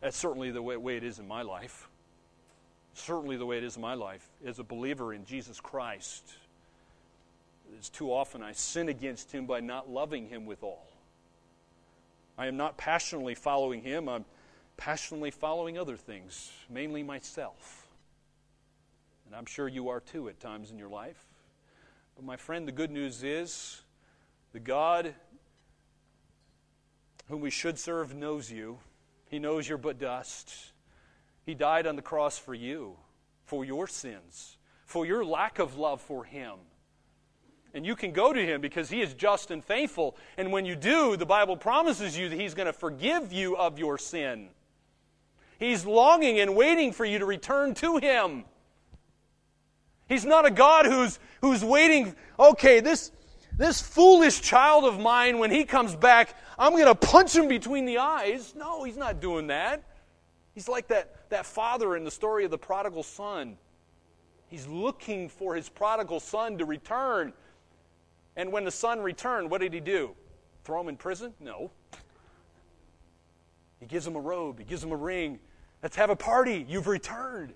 [0.00, 1.89] That's certainly the way, way it is in my life.
[3.00, 4.26] Certainly the way it is in my life.
[4.44, 6.22] As a believer in Jesus Christ,
[7.76, 10.86] it's too often I sin against Him by not loving Him with all.
[12.36, 14.26] I am not passionately following Him, I'm
[14.76, 17.86] passionately following other things, mainly myself.
[19.26, 21.24] And I'm sure you are too at times in your life.
[22.16, 23.80] But my friend, the good news is
[24.52, 25.14] the God
[27.28, 28.78] whom we should serve knows you.
[29.30, 30.72] He knows you're but dust.
[31.44, 32.96] He died on the cross for you,
[33.44, 36.54] for your sins, for your lack of love for Him.
[37.72, 40.16] And you can go to him because he is just and faithful.
[40.36, 43.78] And when you do, the Bible promises you that he's going to forgive you of
[43.78, 44.48] your sin.
[45.58, 48.44] He's longing and waiting for you to return to him.
[50.08, 53.12] He's not a God who's, who's waiting, okay, this,
[53.56, 57.84] this foolish child of mine, when he comes back, I'm going to punch him between
[57.84, 58.54] the eyes.
[58.56, 59.84] No, he's not doing that.
[60.54, 63.56] He's like that, that father in the story of the prodigal son.
[64.48, 67.32] He's looking for his prodigal son to return.
[68.36, 70.14] And when the son returned, what did he do?
[70.64, 71.32] Throw him in prison?
[71.40, 71.70] No.
[73.78, 75.38] He gives him a robe, he gives him a ring.
[75.82, 76.66] Let's have a party.
[76.68, 77.54] You've returned.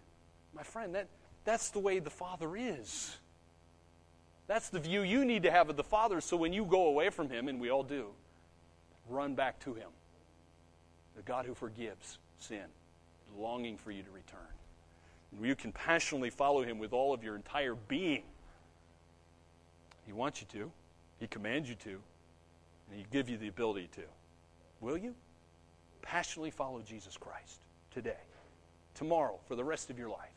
[0.55, 1.09] My friend, that,
[1.45, 3.18] that's the way the Father is.
[4.47, 7.11] That's the view you need to have of the Father so when you go away
[7.11, 8.09] from Him, and we all do,
[9.09, 9.89] run back to Him.
[11.16, 12.64] The God who forgives sin,
[13.39, 14.41] longing for you to return.
[15.32, 18.22] And you can passionately follow Him with all of your entire being.
[20.07, 20.70] He wants you to,
[21.18, 24.03] He commands you to, and He gives you the ability to.
[24.80, 25.14] Will you?
[26.03, 27.61] Passionately follow Jesus Christ
[27.91, 28.20] today,
[28.95, 30.34] tomorrow, for the rest of your life.